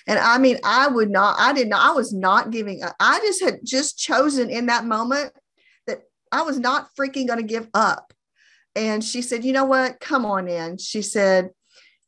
And 0.06 0.18
I 0.18 0.38
mean, 0.38 0.58
I 0.64 0.86
would 0.86 1.10
not, 1.10 1.36
I 1.38 1.52
did 1.52 1.68
not, 1.68 1.84
I 1.84 1.92
was 1.94 2.12
not 2.12 2.50
giving 2.50 2.82
up. 2.82 2.94
I 3.00 3.18
just 3.20 3.42
had 3.42 3.60
just 3.64 3.98
chosen 3.98 4.50
in 4.50 4.66
that 4.66 4.84
moment 4.84 5.32
that 5.86 6.02
I 6.32 6.42
was 6.42 6.58
not 6.58 6.88
freaking 6.98 7.26
going 7.26 7.40
to 7.40 7.42
give 7.42 7.68
up. 7.74 8.12
And 8.74 9.04
she 9.04 9.20
said, 9.20 9.44
You 9.44 9.52
know 9.52 9.64
what? 9.64 10.00
Come 10.00 10.24
on 10.24 10.48
in. 10.48 10.78
She 10.78 11.02
said, 11.02 11.50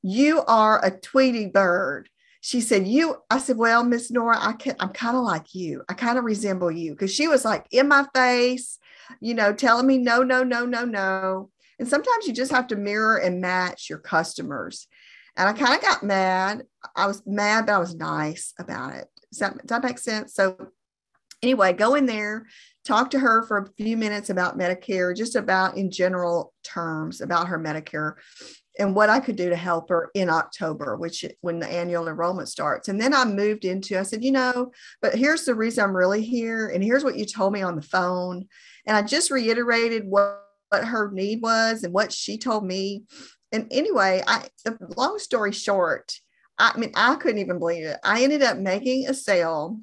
You 0.03 0.43
are 0.47 0.85
a 0.85 0.91
Tweety 0.91 1.47
bird 1.47 2.09
she 2.45 2.61
said, 2.61 2.89
You, 2.89 3.17
I 3.31 3.39
said, 3.39 3.57
Well, 3.57 3.85
Miss 3.85 4.11
Nora, 4.11 4.37
I 4.39 4.53
can, 4.55 4.75
I'm 4.81 4.91
kind 4.91 5.17
of 5.17 5.23
like 5.23 5.55
you. 5.55 5.85
I 5.89 5.95
kind 5.95 6.19
of 6.19 6.25
resemble 6.25 6.73
you 6.73 6.91
because 6.91 7.15
she 7.15 7.29
was 7.29 7.45
like 7.45 7.67
in 7.71 7.87
my 7.87 8.05
face, 8.15 8.81
you 9.21 9.33
know, 9.33 9.53
telling 9.53 9.87
me 9.87 9.97
no, 9.97 10.25
no, 10.25 10.43
no, 10.43 10.67
no, 10.67 10.85
no. 10.85 11.51
And 11.79 11.89
sometimes 11.89 12.27
you 12.27 12.33
just 12.33 12.51
have 12.51 12.67
to 12.67 12.77
mirror 12.77 13.17
and 13.17 13.41
match 13.41 13.89
your 13.89 14.01
customers. 14.01 14.89
And 15.37 15.49
I 15.49 15.53
kind 15.53 15.77
of 15.77 15.83
got 15.83 16.03
mad. 16.03 16.65
I 16.97 17.07
was 17.07 17.23
mad, 17.25 17.67
but 17.67 17.77
I 17.77 17.79
was 17.79 17.95
nice 17.95 18.55
about 18.59 18.95
it. 18.95 19.07
Does 19.31 19.39
that, 19.39 19.59
does 19.59 19.69
that 19.69 19.85
make 19.85 19.99
sense? 19.99 20.35
So, 20.35 20.57
anyway, 21.43 21.73
go 21.73 21.95
in 21.95 22.07
there, 22.07 22.47
talk 22.85 23.11
to 23.11 23.21
her 23.21 23.45
for 23.45 23.59
a 23.59 23.73
few 23.83 23.97
minutes 23.97 24.31
about 24.31 24.59
Medicare, 24.59 25.17
just 25.17 25.37
about 25.37 25.77
in 25.77 25.93
general 25.93 26.53
terms 26.65 27.21
about 27.21 27.49
her 27.49 27.59
Medicare 27.59 28.15
and 28.79 28.95
what 28.95 29.11
I 29.11 29.21
could 29.21 29.37
do 29.37 29.51
to 29.51 29.57
help 29.57 29.91
her 29.91 30.11
in 30.15 30.31
October, 30.31 30.97
which 30.97 31.25
when 31.41 31.59
the 31.59 31.71
annual 31.71 32.09
enrollment 32.09 32.49
starts. 32.49 32.89
And 32.89 33.01
then 33.01 33.13
I 33.13 33.25
moved 33.25 33.65
into, 33.65 33.99
I 33.99 34.03
said, 34.03 34.25
you 34.25 34.33
know, 34.33 34.73
but 35.01 35.15
here's 35.15 35.45
the 35.45 35.55
reason 35.55 35.85
I'm 35.85 35.97
really 35.97 36.23
here. 36.23 36.69
And 36.69 36.83
here's 36.83 37.05
what 37.05 37.17
you 37.17 37.27
told 37.27 37.53
me 37.53 37.63
on 37.63 37.77
the 37.77 37.83
phone. 37.83 38.47
And 38.87 38.97
I 38.97 39.03
just 39.03 39.31
reiterated 39.31 40.07
what, 40.07 40.43
what 40.71 40.85
her 40.85 41.11
need 41.11 41.43
was 41.43 41.85
and 41.85 41.93
what 41.93 42.13
she 42.13 42.39
told 42.39 42.65
me. 42.65 43.05
And 43.53 43.67
anyway, 43.71 44.23
I 44.27 44.49
the 44.65 44.79
long 44.97 45.19
story 45.19 45.53
short, 45.53 46.15
I 46.59 46.77
mean, 46.79 46.93
I 46.95 47.17
couldn't 47.17 47.41
even 47.41 47.59
believe 47.59 47.85
it. 47.85 47.99
I 48.03 48.23
ended 48.23 48.43
up 48.43 48.57
making 48.57 49.07
a 49.07 49.15
sale. 49.15 49.79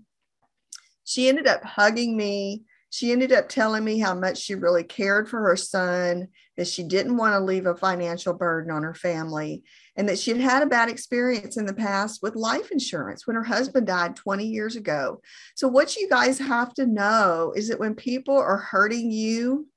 She 1.03 1.29
ended 1.29 1.47
up 1.47 1.63
hugging 1.63 2.17
me 2.17 2.63
she 2.91 3.11
ended 3.11 3.31
up 3.31 3.49
telling 3.49 3.83
me 3.83 3.99
how 3.99 4.15
much 4.15 4.39
she 4.39 4.55
really 4.55 4.83
cared 4.83 5.29
for 5.29 5.41
her 5.41 5.55
son, 5.55 6.27
that 6.57 6.67
she 6.67 6.83
didn't 6.83 7.17
want 7.17 7.33
to 7.33 7.39
leave 7.39 7.67
a 7.67 7.75
financial 7.75 8.33
burden 8.33 8.71
on 8.71 8.83
her 8.83 8.95
family, 8.95 9.63
and 9.95 10.09
that 10.09 10.17
she 10.17 10.31
had 10.31 10.41
had 10.41 10.63
a 10.63 10.67
bad 10.67 10.89
experience 10.89 11.57
in 11.57 11.65
the 11.65 11.73
past 11.73 12.23
with 12.23 12.35
life 12.35 12.71
insurance 12.71 13.27
when 13.27 13.35
her 13.35 13.43
husband 13.43 13.85
died 13.85 14.15
20 14.15 14.45
years 14.45 14.75
ago. 14.75 15.21
So, 15.55 15.67
what 15.67 15.95
you 15.95 16.09
guys 16.09 16.39
have 16.39 16.73
to 16.75 16.87
know 16.87 17.53
is 17.55 17.67
that 17.67 17.79
when 17.79 17.93
people 17.93 18.37
are 18.37 18.57
hurting 18.57 19.11
you, 19.11 19.67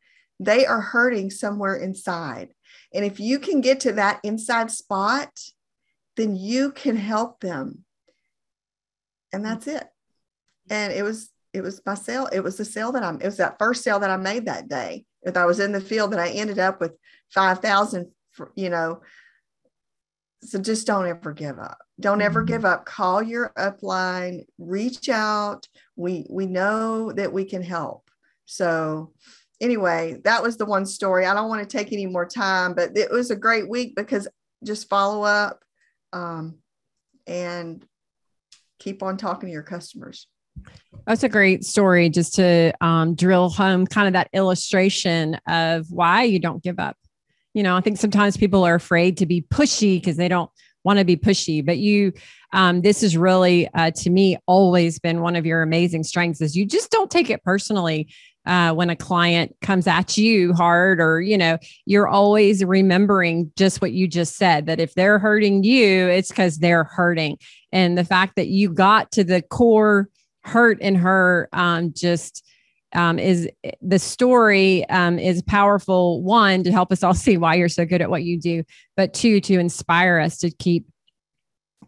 they 0.40 0.64
are 0.64 0.80
hurting 0.80 1.30
somewhere 1.30 1.76
inside. 1.76 2.54
And 2.94 3.04
if 3.04 3.20
you 3.20 3.38
can 3.38 3.60
get 3.60 3.80
to 3.80 3.92
that 3.92 4.20
inside 4.24 4.70
spot, 4.70 5.30
then 6.16 6.34
you 6.34 6.72
can 6.72 6.96
help 6.96 7.40
them. 7.40 7.84
And 9.32 9.44
that's 9.44 9.66
it. 9.66 9.84
And 10.70 10.92
it 10.92 11.02
was 11.02 11.31
it 11.52 11.60
was 11.62 11.80
my 11.84 11.94
sale. 11.94 12.28
It 12.32 12.40
was 12.40 12.56
the 12.56 12.64
sale 12.64 12.92
that 12.92 13.02
I'm, 13.02 13.20
it 13.20 13.26
was 13.26 13.36
that 13.36 13.58
first 13.58 13.82
sale 13.84 13.98
that 14.00 14.10
I 14.10 14.16
made 14.16 14.46
that 14.46 14.68
day. 14.68 15.04
If 15.22 15.36
I 15.36 15.44
was 15.44 15.60
in 15.60 15.72
the 15.72 15.80
field 15.80 16.12
that 16.12 16.18
I 16.20 16.30
ended 16.30 16.58
up 16.58 16.80
with 16.80 16.92
5,000, 17.30 18.10
you 18.54 18.70
know, 18.70 19.02
so 20.42 20.58
just 20.58 20.86
don't 20.86 21.06
ever 21.06 21.32
give 21.32 21.58
up. 21.58 21.78
Don't 22.00 22.22
ever 22.22 22.40
Mm-hmm. 22.40 22.46
give 22.52 22.64
up. 22.64 22.84
Call 22.84 23.22
your 23.22 23.52
upline, 23.56 24.44
reach 24.58 25.08
out. 25.08 25.68
We, 25.94 26.26
we 26.28 26.46
know 26.46 27.12
that 27.12 27.32
we 27.32 27.44
can 27.44 27.62
help. 27.62 28.10
So 28.46 29.12
anyway, 29.60 30.20
that 30.24 30.42
was 30.42 30.56
the 30.56 30.66
one 30.66 30.84
story. 30.86 31.26
I 31.26 31.34
don't 31.34 31.48
want 31.48 31.62
to 31.62 31.76
take 31.76 31.92
any 31.92 32.06
more 32.06 32.26
time, 32.26 32.74
but 32.74 32.96
it 32.96 33.10
was 33.10 33.30
a 33.30 33.36
great 33.36 33.68
week 33.68 33.94
because 33.94 34.26
just 34.64 34.88
follow 34.88 35.22
up 35.22 35.62
um, 36.12 36.56
and 37.26 37.84
keep 38.80 39.02
on 39.02 39.16
talking 39.16 39.48
to 39.48 39.52
your 39.52 39.62
customers. 39.62 40.26
That's 41.06 41.24
a 41.24 41.28
great 41.28 41.64
story 41.64 42.08
just 42.08 42.34
to 42.36 42.72
um, 42.80 43.14
drill 43.14 43.48
home 43.50 43.86
kind 43.86 44.06
of 44.06 44.12
that 44.12 44.28
illustration 44.32 45.34
of 45.48 45.90
why 45.90 46.22
you 46.24 46.38
don't 46.38 46.62
give 46.62 46.78
up. 46.78 46.96
You 47.54 47.62
know, 47.62 47.76
I 47.76 47.80
think 47.80 47.98
sometimes 47.98 48.36
people 48.36 48.64
are 48.64 48.74
afraid 48.74 49.16
to 49.18 49.26
be 49.26 49.42
pushy 49.42 49.96
because 49.96 50.16
they 50.16 50.28
don't 50.28 50.50
want 50.84 50.98
to 50.98 51.04
be 51.04 51.16
pushy, 51.16 51.64
but 51.64 51.78
you, 51.78 52.12
um, 52.52 52.82
this 52.82 53.02
is 53.02 53.16
really, 53.16 53.68
uh, 53.74 53.90
to 53.90 54.10
me, 54.10 54.36
always 54.46 54.98
been 54.98 55.20
one 55.20 55.36
of 55.36 55.46
your 55.46 55.62
amazing 55.62 56.02
strengths 56.02 56.40
is 56.40 56.56
you 56.56 56.66
just 56.66 56.90
don't 56.90 57.10
take 57.10 57.30
it 57.30 57.42
personally 57.44 58.08
uh, 58.46 58.72
when 58.72 58.90
a 58.90 58.96
client 58.96 59.54
comes 59.60 59.86
at 59.86 60.16
you 60.16 60.52
hard 60.52 61.00
or 61.00 61.20
you 61.20 61.38
know 61.38 61.58
you're 61.86 62.08
always 62.08 62.64
remembering 62.64 63.52
just 63.56 63.80
what 63.80 63.92
you 63.92 64.08
just 64.08 64.36
said 64.36 64.66
that 64.66 64.80
if 64.80 64.94
they're 64.94 65.18
hurting 65.18 65.62
you 65.62 66.08
it's 66.08 66.30
because 66.30 66.58
they're 66.58 66.84
hurting 66.84 67.38
and 67.70 67.96
the 67.96 68.04
fact 68.04 68.34
that 68.36 68.48
you 68.48 68.68
got 68.68 69.12
to 69.12 69.22
the 69.22 69.42
core 69.42 70.08
hurt 70.44 70.80
in 70.80 70.94
her 70.94 71.48
um, 71.52 71.92
just 71.94 72.44
um, 72.94 73.18
is 73.18 73.48
the 73.80 73.98
story 73.98 74.88
um, 74.90 75.18
is 75.18 75.42
powerful 75.42 76.22
one 76.22 76.62
to 76.64 76.72
help 76.72 76.92
us 76.92 77.02
all 77.02 77.14
see 77.14 77.36
why 77.36 77.54
you're 77.54 77.68
so 77.68 77.84
good 77.84 78.02
at 78.02 78.10
what 78.10 78.24
you 78.24 78.38
do 78.38 78.62
but 78.96 79.14
two 79.14 79.40
to 79.40 79.58
inspire 79.58 80.18
us 80.18 80.38
to 80.38 80.50
keep 80.50 80.86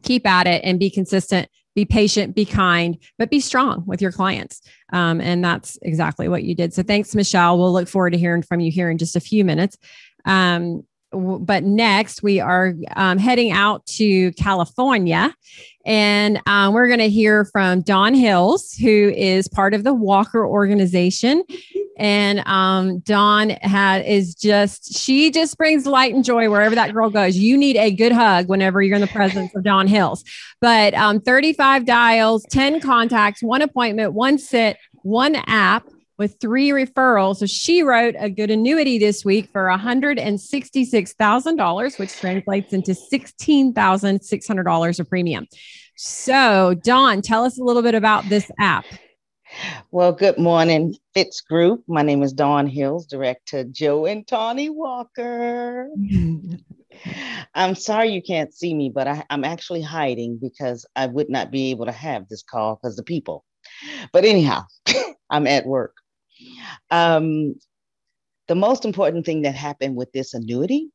keep 0.02 0.26
at 0.26 0.46
it 0.46 0.62
and 0.64 0.78
be 0.78 0.90
consistent 0.90 1.48
be 1.74 1.84
patient 1.84 2.34
be 2.34 2.44
kind 2.44 2.98
but 3.18 3.30
be 3.30 3.40
strong 3.40 3.82
with 3.86 4.00
your 4.00 4.12
clients. 4.12 4.62
Um, 4.92 5.20
and 5.20 5.44
that's 5.44 5.76
exactly 5.82 6.28
what 6.28 6.44
you 6.44 6.54
did. 6.54 6.72
So 6.72 6.82
thanks 6.82 7.14
michelle. 7.14 7.58
We'll 7.58 7.72
look 7.72 7.88
forward 7.88 8.10
to 8.10 8.18
hearing 8.18 8.42
from 8.42 8.60
you 8.60 8.70
here 8.70 8.90
in 8.90 8.98
just 8.98 9.16
a 9.16 9.20
few 9.20 9.44
minutes. 9.44 9.76
Um, 10.24 10.84
but 11.14 11.64
next 11.64 12.22
we 12.22 12.40
are 12.40 12.74
um, 12.96 13.18
heading 13.18 13.52
out 13.52 13.84
to 13.86 14.32
california 14.32 15.34
and 15.86 16.40
um, 16.46 16.72
we're 16.72 16.86
going 16.86 17.00
to 17.00 17.10
hear 17.10 17.44
from 17.44 17.82
Dawn 17.82 18.14
Hills, 18.14 18.72
who 18.72 19.12
is 19.14 19.48
part 19.48 19.74
of 19.74 19.84
the 19.84 19.92
Walker 19.92 20.46
organization. 20.46 21.44
And 21.96 22.40
um, 22.46 23.00
Dawn 23.00 23.50
had 23.50 24.04
is 24.04 24.34
just 24.34 24.96
she 24.96 25.30
just 25.30 25.56
brings 25.56 25.86
light 25.86 26.14
and 26.14 26.24
joy 26.24 26.50
wherever 26.50 26.74
that 26.74 26.92
girl 26.92 27.10
goes. 27.10 27.36
You 27.36 27.56
need 27.56 27.76
a 27.76 27.90
good 27.90 28.12
hug 28.12 28.48
whenever 28.48 28.82
you're 28.82 28.96
in 28.96 29.00
the 29.00 29.06
presence 29.06 29.54
of 29.54 29.62
Dawn 29.62 29.86
Hills. 29.86 30.24
But 30.60 30.94
um, 30.94 31.20
35 31.20 31.84
dials, 31.84 32.44
10 32.50 32.80
contacts, 32.80 33.42
one 33.42 33.62
appointment, 33.62 34.12
one 34.12 34.38
sit, 34.38 34.76
one 35.02 35.36
app 35.46 35.86
with 36.18 36.36
three 36.40 36.70
referrals. 36.70 37.36
So 37.36 37.46
she 37.46 37.82
wrote 37.82 38.16
a 38.18 38.28
good 38.30 38.50
annuity 38.50 38.98
this 38.98 39.24
week 39.24 39.48
for 39.52 39.66
$166,000, 39.66 41.98
which 41.98 42.16
translates 42.16 42.72
into 42.72 42.90
$16,600 42.92 45.00
of 45.00 45.08
premium. 45.08 45.46
So, 45.96 46.74
Dawn, 46.82 47.22
tell 47.22 47.44
us 47.44 47.56
a 47.58 47.62
little 47.62 47.82
bit 47.82 47.94
about 47.94 48.28
this 48.28 48.50
app. 48.58 48.84
Well, 49.92 50.12
good 50.12 50.38
morning, 50.38 50.96
Fitz 51.14 51.40
Group. 51.40 51.84
My 51.86 52.02
name 52.02 52.24
is 52.24 52.32
Dawn 52.32 52.66
Hills, 52.66 53.06
Director 53.06 53.62
Joe 53.64 54.06
and 54.06 54.26
Tawny 54.26 54.70
Walker. 54.70 55.88
I'm 57.54 57.74
sorry 57.74 58.08
you 58.08 58.22
can't 58.22 58.52
see 58.52 58.74
me, 58.74 58.90
but 58.92 59.06
I, 59.06 59.24
am 59.30 59.44
actually 59.44 59.82
hiding 59.82 60.38
because 60.40 60.86
I 60.96 61.06
would 61.06 61.28
not 61.28 61.50
be 61.50 61.70
able 61.70 61.86
to 61.86 61.92
have 61.92 62.28
this 62.28 62.42
call 62.42 62.76
because 62.76 62.96
the 62.96 63.02
people. 63.02 63.44
But 64.12 64.24
anyhow, 64.24 64.62
I'm 65.30 65.46
at 65.46 65.66
work. 65.66 65.94
Um, 66.90 67.54
the 68.48 68.54
most 68.54 68.84
important 68.84 69.24
thing 69.24 69.42
that 69.42 69.54
happened 69.54 69.96
with 69.96 70.12
this 70.12 70.34
annuity 70.34 70.90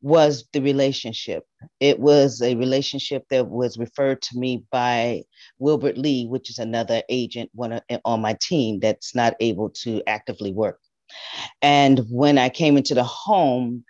was 0.00 0.48
the 0.52 0.60
relationship. 0.60 1.44
It 1.78 2.00
was 2.00 2.42
a 2.42 2.56
relationship 2.56 3.24
that 3.30 3.48
was 3.48 3.78
referred 3.78 4.20
to 4.22 4.38
me 4.38 4.64
by 4.72 5.22
Wilbert 5.58 5.96
Lee, 5.96 6.26
which 6.26 6.50
is 6.50 6.58
another 6.58 7.02
agent 7.08 7.50
one 7.54 7.80
on 8.04 8.20
my 8.20 8.36
team 8.40 8.80
that's 8.80 9.14
not 9.14 9.34
able 9.38 9.70
to 9.82 10.02
actively 10.06 10.52
work. 10.52 10.80
And 11.60 12.00
when 12.10 12.36
I 12.36 12.48
came 12.48 12.76
into 12.76 12.94
the 12.94 13.04
home, 13.04 13.84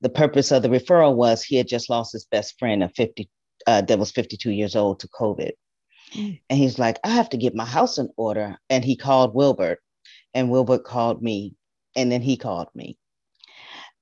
the 0.00 0.08
purpose 0.08 0.50
of 0.50 0.62
the 0.62 0.68
referral 0.68 1.14
was 1.14 1.42
he 1.42 1.56
had 1.56 1.68
just 1.68 1.88
lost 1.88 2.12
his 2.12 2.26
best 2.26 2.58
friend 2.58 2.82
of 2.82 2.92
50 2.96 3.28
uh, 3.66 3.80
that 3.82 3.98
was 3.98 4.10
52 4.10 4.50
years 4.50 4.76
old 4.76 5.00
to 5.00 5.08
COVID. 5.08 5.52
Mm. 6.14 6.40
And 6.50 6.58
he's 6.58 6.78
like, 6.78 6.98
I 7.04 7.10
have 7.10 7.30
to 7.30 7.36
get 7.36 7.54
my 7.54 7.64
house 7.64 7.98
in 7.98 8.08
order. 8.16 8.56
And 8.68 8.84
he 8.84 8.96
called 8.96 9.34
Wilbert, 9.34 9.80
and 10.34 10.50
Wilbur 10.50 10.78
called 10.78 11.22
me, 11.22 11.54
and 11.96 12.10
then 12.10 12.22
he 12.22 12.36
called 12.36 12.68
me. 12.74 12.98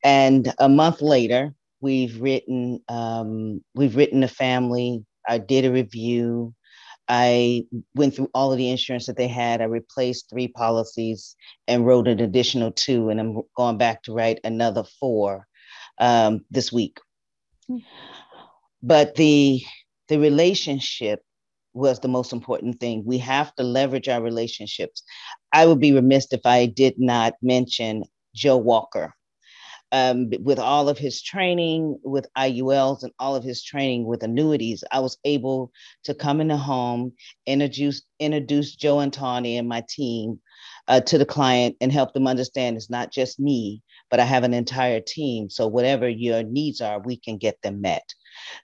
And 0.04 0.52
a 0.58 0.68
month 0.68 1.00
later, 1.00 1.54
we've 1.80 2.20
written 2.20 2.80
um, 2.88 3.62
we've 3.74 3.96
written 3.96 4.22
a 4.22 4.28
family. 4.28 5.04
I 5.28 5.38
did 5.38 5.64
a 5.64 5.72
review. 5.72 6.54
I 7.08 7.64
went 7.94 8.14
through 8.14 8.30
all 8.32 8.52
of 8.52 8.58
the 8.58 8.70
insurance 8.70 9.06
that 9.06 9.16
they 9.16 9.28
had. 9.28 9.60
I 9.60 9.64
replaced 9.64 10.30
three 10.30 10.48
policies 10.48 11.36
and 11.68 11.86
wrote 11.86 12.08
an 12.08 12.20
additional 12.20 12.72
two, 12.72 13.10
and 13.10 13.20
I'm 13.20 13.42
going 13.56 13.76
back 13.76 14.02
to 14.04 14.12
write 14.12 14.40
another 14.44 14.84
four 14.98 15.46
um, 15.98 16.44
this 16.50 16.72
week. 16.72 16.98
But 18.82 19.14
the 19.16 19.62
the 20.08 20.18
relationship 20.18 21.22
was 21.74 22.00
the 22.00 22.08
most 22.08 22.32
important 22.32 22.80
thing. 22.80 23.02
We 23.04 23.18
have 23.18 23.54
to 23.56 23.62
leverage 23.62 24.08
our 24.08 24.22
relationships. 24.22 25.02
I 25.52 25.66
would 25.66 25.80
be 25.80 25.92
remiss 25.92 26.32
if 26.32 26.40
I 26.44 26.66
did 26.66 26.94
not 26.98 27.34
mention 27.42 28.04
Joe 28.34 28.56
Walker. 28.56 29.14
Um, 29.94 30.30
with 30.40 30.58
all 30.58 30.88
of 30.88 30.96
his 30.96 31.20
training 31.20 31.98
with 32.02 32.26
IULs 32.36 33.02
and 33.02 33.12
all 33.18 33.36
of 33.36 33.44
his 33.44 33.62
training 33.62 34.06
with 34.06 34.22
annuities, 34.22 34.82
I 34.90 35.00
was 35.00 35.18
able 35.26 35.70
to 36.04 36.14
come 36.14 36.40
in 36.40 36.48
the 36.48 36.56
home, 36.56 37.12
introduce 37.44 38.02
introduce 38.18 38.74
Joe 38.74 39.00
and 39.00 39.12
Tawny 39.12 39.58
and 39.58 39.68
my 39.68 39.84
team 39.86 40.40
uh, 40.88 41.00
to 41.02 41.18
the 41.18 41.26
client 41.26 41.76
and 41.82 41.92
help 41.92 42.14
them 42.14 42.26
understand 42.26 42.76
it's 42.76 42.88
not 42.88 43.12
just 43.12 43.38
me, 43.38 43.82
but 44.10 44.18
I 44.18 44.24
have 44.24 44.44
an 44.44 44.54
entire 44.54 45.00
team. 45.00 45.50
So 45.50 45.66
whatever 45.66 46.08
your 46.08 46.42
needs 46.42 46.80
are, 46.80 47.00
we 47.00 47.18
can 47.18 47.36
get 47.36 47.60
them 47.62 47.82
met. 47.82 48.14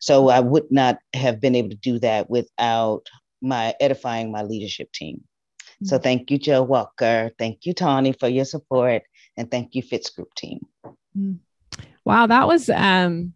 So 0.01 0.29
I 0.29 0.41
would 0.41 0.71
not 0.71 0.99
have 1.15 1.41
been 1.41 1.55
able 1.55 1.71
to 1.71 1.77
do 1.77 1.99
that 2.01 2.29
without 2.29 3.09
my 3.41 3.75
edifying 3.81 4.33
my 4.33 4.43
leadership 4.43 4.93
team. 4.93 5.17
Mm-hmm. 5.17 5.87
So 5.87 5.99
thank 5.99 6.31
you, 6.31 6.39
Joe 6.39 6.63
Walker. 6.63 7.31
Thank 7.39 7.67
you, 7.67 7.73
Tawny, 7.73 8.13
for 8.13 8.29
your 8.29 8.45
support, 8.45 9.03
and 9.37 9.51
thank 9.51 9.75
you, 9.75 9.83
Fitz 9.83 10.11
Group 10.11 10.35
team. 10.35 10.67
Wow, 12.05 12.27
that 12.27 12.47
was 12.47 12.69
um, 12.71 13.35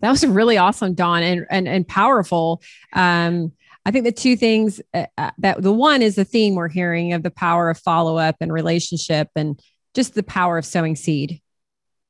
that 0.00 0.10
was 0.10 0.26
really 0.26 0.58
awesome, 0.58 0.94
Dawn, 0.94 1.22
and 1.22 1.46
and 1.50 1.68
and 1.68 1.88
powerful. 1.88 2.62
Um, 2.92 3.52
I 3.84 3.90
think 3.90 4.04
the 4.04 4.12
two 4.12 4.36
things 4.36 4.80
uh, 4.92 5.06
that 5.38 5.62
the 5.62 5.72
one 5.72 6.02
is 6.02 6.16
the 6.16 6.24
theme 6.24 6.54
we're 6.56 6.68
hearing 6.68 7.12
of 7.12 7.22
the 7.22 7.30
power 7.30 7.70
of 7.70 7.78
follow 7.78 8.16
up 8.18 8.36
and 8.40 8.52
relationship, 8.52 9.28
and 9.36 9.60
just 9.94 10.14
the 10.14 10.22
power 10.22 10.58
of 10.58 10.66
sowing 10.66 10.96
seed. 10.96 11.40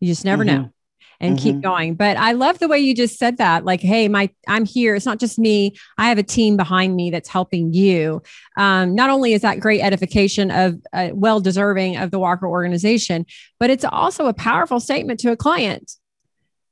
You 0.01 0.09
just 0.09 0.25
never 0.25 0.45
mm-hmm. 0.45 0.63
know 0.63 0.73
and 1.21 1.37
mm-hmm. 1.37 1.43
keep 1.43 1.61
going. 1.61 1.95
But 1.95 2.17
I 2.17 2.33
love 2.33 2.59
the 2.59 2.69
way 2.69 2.79
you 2.79 2.95
just 2.95 3.19
said 3.19 3.39
that. 3.39 3.65
Like, 3.65 3.81
hey, 3.81 4.09
my 4.09 4.31
I'm 4.49 4.65
here. 4.65 4.95
It's 4.95 5.07
not 5.07 5.21
just 5.21 5.39
me. 5.39 5.77
I 5.99 6.09
have 6.09 6.19
a 6.19 6.23
team 6.23 6.57
behind 6.57 6.97
me 6.97 7.11
that's 7.11 7.29
helping 7.29 7.73
you. 7.73 8.23
Um, 8.57 8.95
not 8.95 9.11
only 9.11 9.33
is 9.33 9.43
that 9.43 9.61
great 9.61 9.81
edification 9.81 10.51
of 10.51 10.77
uh, 10.93 11.11
well 11.13 11.41
deserving 11.41 11.97
of 11.97 12.11
the 12.11 12.19
Walker 12.19 12.47
organization, 12.47 13.27
but 13.59 13.71
it's 13.71 13.85
also 13.85 14.27
a 14.27 14.35
powerful 14.35 14.81
statement 14.81 15.21
to 15.21 15.31
a 15.31 15.37
client. 15.37 15.93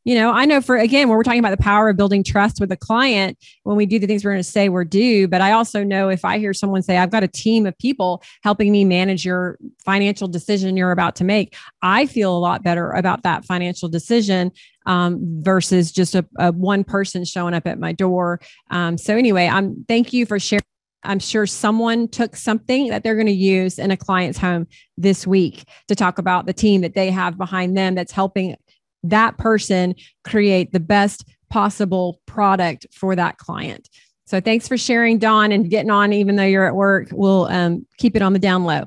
You 0.05 0.15
know, 0.15 0.33
I 0.33 0.45
know 0.45 0.61
for 0.61 0.77
again, 0.77 1.09
when 1.09 1.17
we're 1.17 1.23
talking 1.23 1.41
about 1.41 1.57
the 1.57 1.63
power 1.63 1.89
of 1.89 1.97
building 1.97 2.23
trust 2.23 2.61
with 2.61 2.71
a 2.71 2.77
client, 2.77 3.39
when 3.63 3.77
we 3.77 3.87
do 3.87 3.99
the 3.99 4.07
things 4.07 4.25
we're 4.25 4.33
going 4.33 4.43
to 4.43 4.49
say 4.49 4.69
we're 4.69 4.85
due, 4.85 5.27
but 5.29 5.41
I 5.41 5.53
also 5.53 5.83
know 5.83 6.11
if 6.11 6.25
I 6.25 6.39
hear 6.39 6.53
someone 6.53 6.83
say, 6.83 6.99
I've 6.99 7.11
got 7.11 7.23
a 7.23 7.29
team 7.29 7.65
of 7.67 7.77
people 7.79 8.23
helping 8.43 8.71
me 8.71 8.85
manage 8.85 9.25
your 9.25 9.59
financial 9.85 10.29
decision 10.29 10.77
you're 10.77 10.93
about 10.93 11.17
to 11.17 11.25
make, 11.25 11.57
I 11.81 12.05
feel 12.05 12.37
a 12.37 12.39
lot 12.39 12.63
better 12.63 12.91
about 12.91 13.23
that 13.23 13.47
financial 13.47 13.89
decision 13.89 14.53
um, 14.87 15.19
versus 15.43 15.91
just 15.91 16.15
a, 16.15 16.27
a, 16.39 16.53
one 16.53 16.85
person 16.85 17.25
showing 17.25 17.55
up 17.55 17.67
at 17.67 17.79
my 17.79 17.93
door. 17.93 18.41
Um, 18.71 18.99
so 18.99 19.17
anyway, 19.17 19.49
I'm 19.49 19.85
thank 19.89 20.13
you 20.13 20.27
for 20.27 20.39
sharing. 20.39 20.63
I'm 21.05 21.19
sure 21.19 21.47
someone 21.47 22.09
took 22.09 22.35
something 22.35 22.89
that 22.89 23.03
they're 23.03 23.15
going 23.15 23.27
to 23.27 23.33
use 23.33 23.79
in 23.79 23.91
a 23.91 23.97
client's 23.97 24.39
home 24.39 24.67
this 24.97 25.27
week 25.27 25.65
to 25.89 25.95
talk 25.95 26.19
about 26.19 26.47
the 26.47 26.53
team 26.53 26.81
that 26.81 26.95
they 26.95 27.11
have 27.11 27.37
behind 27.37 27.77
them 27.77 27.95
that's 27.95 28.13
helping 28.13 28.57
that 29.05 29.39
person 29.39 29.95
create 30.25 30.73
the 30.73 30.81
best 30.81 31.25
possible 31.51 32.21
product 32.27 32.87
for 32.93 33.15
that 33.15 33.39
client. 33.39 33.89
So 34.27 34.41
thanks 34.41 34.67
for 34.67 34.79
sharing, 34.79 35.19
Dawn, 35.19 35.53
and 35.53 35.69
getting 35.69 35.91
on, 35.91 36.13
even 36.15 36.37
though 36.37 36.45
you're 36.45 36.65
at 36.65 36.75
work. 36.75 37.09
We'll 37.13 37.45
um, 37.47 37.87
keep 37.99 38.17
it 38.17 38.23
on 38.23 38.33
the 38.33 38.39
down 38.39 38.65
low. 38.65 38.85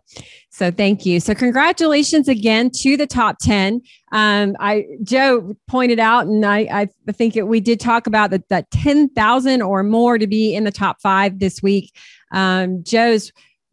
So 0.49 0.71
thank 0.71 1.05
you. 1.05 1.19
So 1.19 1.35
congratulations 1.35 2.27
again 2.27 2.71
to 2.81 2.97
the 2.97 3.05
top 3.05 3.37
10. 3.39 3.81
Um, 4.11 4.55
I 4.59 4.85
Joe 5.03 5.55
pointed 5.67 5.99
out, 5.99 6.25
and 6.25 6.43
I, 6.43 6.89
I 7.07 7.11
think 7.11 7.37
it, 7.37 7.43
we 7.43 7.59
did 7.59 7.79
talk 7.79 8.07
about 8.07 8.31
that, 8.31 8.49
that 8.49 8.71
10,000 8.71 9.61
or 9.61 9.83
more 9.83 10.17
to 10.17 10.25
be 10.25 10.55
in 10.55 10.63
the 10.63 10.71
top 10.71 10.99
five 10.99 11.37
this 11.37 11.61
week. 11.61 11.93
Um, 12.31 12.83
Joe's 12.83 13.31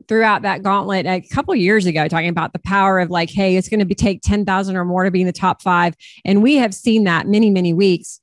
throughout 0.09 0.43
that 0.43 0.63
gauntlet 0.63 1.07
a 1.07 1.21
couple 1.21 1.55
years 1.55 1.87
ago 1.87 2.09
talking 2.09 2.29
about 2.29 2.53
the 2.53 2.59
power 2.59 2.99
of 2.99 3.11
like 3.11 3.31
hey 3.31 3.57
it's 3.57 3.69
going 3.69 3.81
to 3.81 3.87
be 3.87 3.95
take 3.95 4.21
10,000 4.23 4.77
or 4.77 4.85
more 4.85 5.05
to 5.05 5.11
be 5.11 5.21
in 5.21 5.27
the 5.27 5.33
top 5.33 5.63
5 5.63 5.95
and 6.25 6.43
we 6.43 6.57
have 6.57 6.75
seen 6.75 7.05
that 7.05 7.27
many 7.27 7.51
many 7.51 7.73
weeks. 7.73 8.21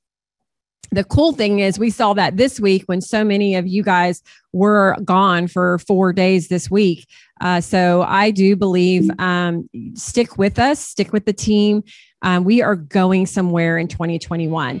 The 0.90 1.04
cool 1.04 1.32
thing 1.32 1.60
is 1.60 1.78
we 1.78 1.88
saw 1.88 2.12
that 2.14 2.36
this 2.36 2.60
week 2.60 2.82
when 2.84 3.00
so 3.00 3.24
many 3.24 3.54
of 3.54 3.66
you 3.66 3.82
guys 3.82 4.22
were 4.52 4.94
gone 5.04 5.48
for 5.48 5.78
four 5.78 6.12
days 6.12 6.48
this 6.48 6.70
week. 6.70 7.06
Uh, 7.40 7.60
so 7.60 8.02
i 8.02 8.30
do 8.30 8.54
believe 8.54 9.10
um, 9.18 9.68
stick 9.94 10.38
with 10.38 10.58
us 10.58 10.80
stick 10.80 11.12
with 11.12 11.24
the 11.24 11.32
team. 11.32 11.82
Um, 12.20 12.44
we 12.44 12.62
are 12.62 12.76
going 12.76 13.26
somewhere 13.26 13.78
in 13.78 13.88
2021 13.88 14.80